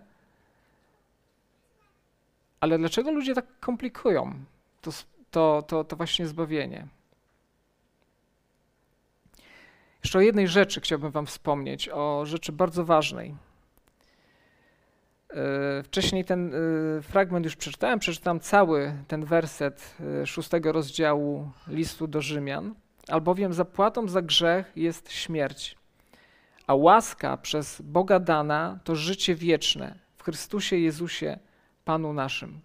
ale 2.60 2.78
dlaczego 2.78 3.12
ludzie 3.12 3.34
tak 3.34 3.46
komplikują 3.60 4.34
to, 4.82 4.92
to, 5.32 5.64
to, 5.68 5.84
to 5.84 5.96
właśnie 5.96 6.28
zbawienie? 6.28 6.88
Jeszcze 10.04 10.20
o 10.20 10.22
jednej 10.22 10.48
rzeczy 10.48 10.82
chciałbym 10.82 11.12
Wam 11.12 11.26
wspomnieć, 11.26 11.90
o 11.90 12.26
rzeczy 12.26 12.52
bardzo 12.52 12.86
ważnej. 12.86 13.36
E, 15.30 15.84
wcześniej 15.84 16.26
ten 16.26 16.54
e, 16.54 17.02
fragment 17.02 17.46
już 17.46 17.56
przeczytałem, 17.56 18.00
przeczytam 18.00 18.40
cały 18.40 18.94
ten 19.08 19.26
werset 19.26 19.96
e, 20.22 20.28
szóstego 20.28 20.72
rozdziału 20.72 21.52
listu 21.68 22.08
do 22.08 22.22
Rzymian. 22.22 22.76
Albowiem 23.08 23.54
zapłatą 23.54 24.08
za 24.08 24.22
grzech 24.22 24.72
jest 24.76 25.12
śmierć, 25.12 25.76
a 26.68 26.76
łaska 26.76 27.38
przez 27.38 27.82
Boga 27.82 28.20
dana 28.20 28.80
to 28.84 28.96
życie 28.96 29.36
wieczne 29.36 30.00
w 30.18 30.24
Chrystusie 30.24 30.78
Jezusie, 30.78 31.40
Panu 31.86 32.14
naszym. 32.14 32.62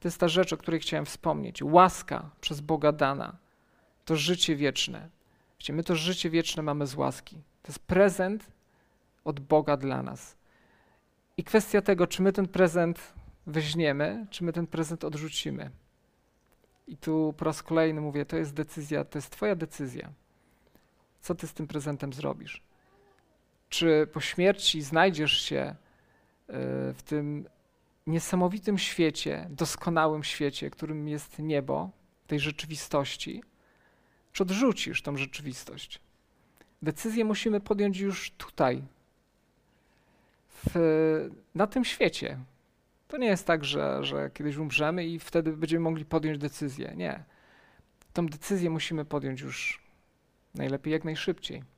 To 0.00 0.08
jest 0.08 0.20
ta 0.20 0.28
rzecz, 0.28 0.52
o 0.52 0.56
której 0.56 0.80
chciałem 0.80 1.06
wspomnieć. 1.06 1.62
Łaska 1.62 2.30
przez 2.40 2.60
Boga 2.60 2.92
dana 2.92 3.36
to 4.04 4.16
życie 4.16 4.56
wieczne. 4.56 5.08
My 5.68 5.84
to 5.84 5.96
życie 5.96 6.30
wieczne 6.30 6.62
mamy 6.62 6.86
z 6.86 6.94
łaski. 6.94 7.36
To 7.62 7.68
jest 7.68 7.78
prezent 7.78 8.46
od 9.24 9.40
Boga 9.40 9.76
dla 9.76 10.02
nas. 10.02 10.36
I 11.36 11.44
kwestia 11.44 11.82
tego, 11.82 12.06
czy 12.06 12.22
my 12.22 12.32
ten 12.32 12.48
prezent 12.48 13.14
weźmiemy, 13.46 14.26
czy 14.30 14.44
my 14.44 14.52
ten 14.52 14.66
prezent 14.66 15.04
odrzucimy. 15.04 15.70
I 16.86 16.96
tu 16.96 17.34
po 17.36 17.44
raz 17.44 17.62
kolejny 17.62 18.00
mówię, 18.00 18.24
to 18.24 18.36
jest 18.36 18.54
decyzja, 18.54 19.04
to 19.04 19.18
jest 19.18 19.30
Twoja 19.30 19.54
decyzja. 19.54 20.12
Co 21.20 21.34
Ty 21.34 21.46
z 21.46 21.52
tym 21.52 21.66
prezentem 21.66 22.12
zrobisz? 22.12 22.62
Czy 23.74 24.06
po 24.12 24.20
śmierci 24.20 24.82
znajdziesz 24.82 25.40
się 25.40 25.56
e, 25.56 25.74
w 26.92 27.02
tym 27.04 27.48
niesamowitym 28.06 28.78
świecie, 28.78 29.46
doskonałym 29.50 30.24
świecie, 30.24 30.70
którym 30.70 31.08
jest 31.08 31.38
niebo, 31.38 31.90
tej 32.26 32.40
rzeczywistości, 32.40 33.42
czy 34.32 34.42
odrzucisz 34.42 35.02
tą 35.02 35.16
rzeczywistość? 35.16 36.00
Decyzję 36.82 37.24
musimy 37.24 37.60
podjąć 37.60 37.98
już 37.98 38.30
tutaj, 38.30 38.82
w, 40.48 41.30
na 41.54 41.66
tym 41.66 41.84
świecie. 41.84 42.38
To 43.08 43.16
nie 43.16 43.26
jest 43.26 43.46
tak, 43.46 43.64
że, 43.64 44.04
że 44.04 44.30
kiedyś 44.34 44.56
umrzemy 44.56 45.06
i 45.06 45.18
wtedy 45.18 45.52
będziemy 45.52 45.80
mogli 45.80 46.04
podjąć 46.04 46.38
decyzję. 46.38 46.92
Nie. 46.96 47.24
Tą 48.12 48.26
decyzję 48.26 48.70
musimy 48.70 49.04
podjąć 49.04 49.40
już 49.40 49.82
najlepiej 50.54 50.92
jak 50.92 51.04
najszybciej. 51.04 51.73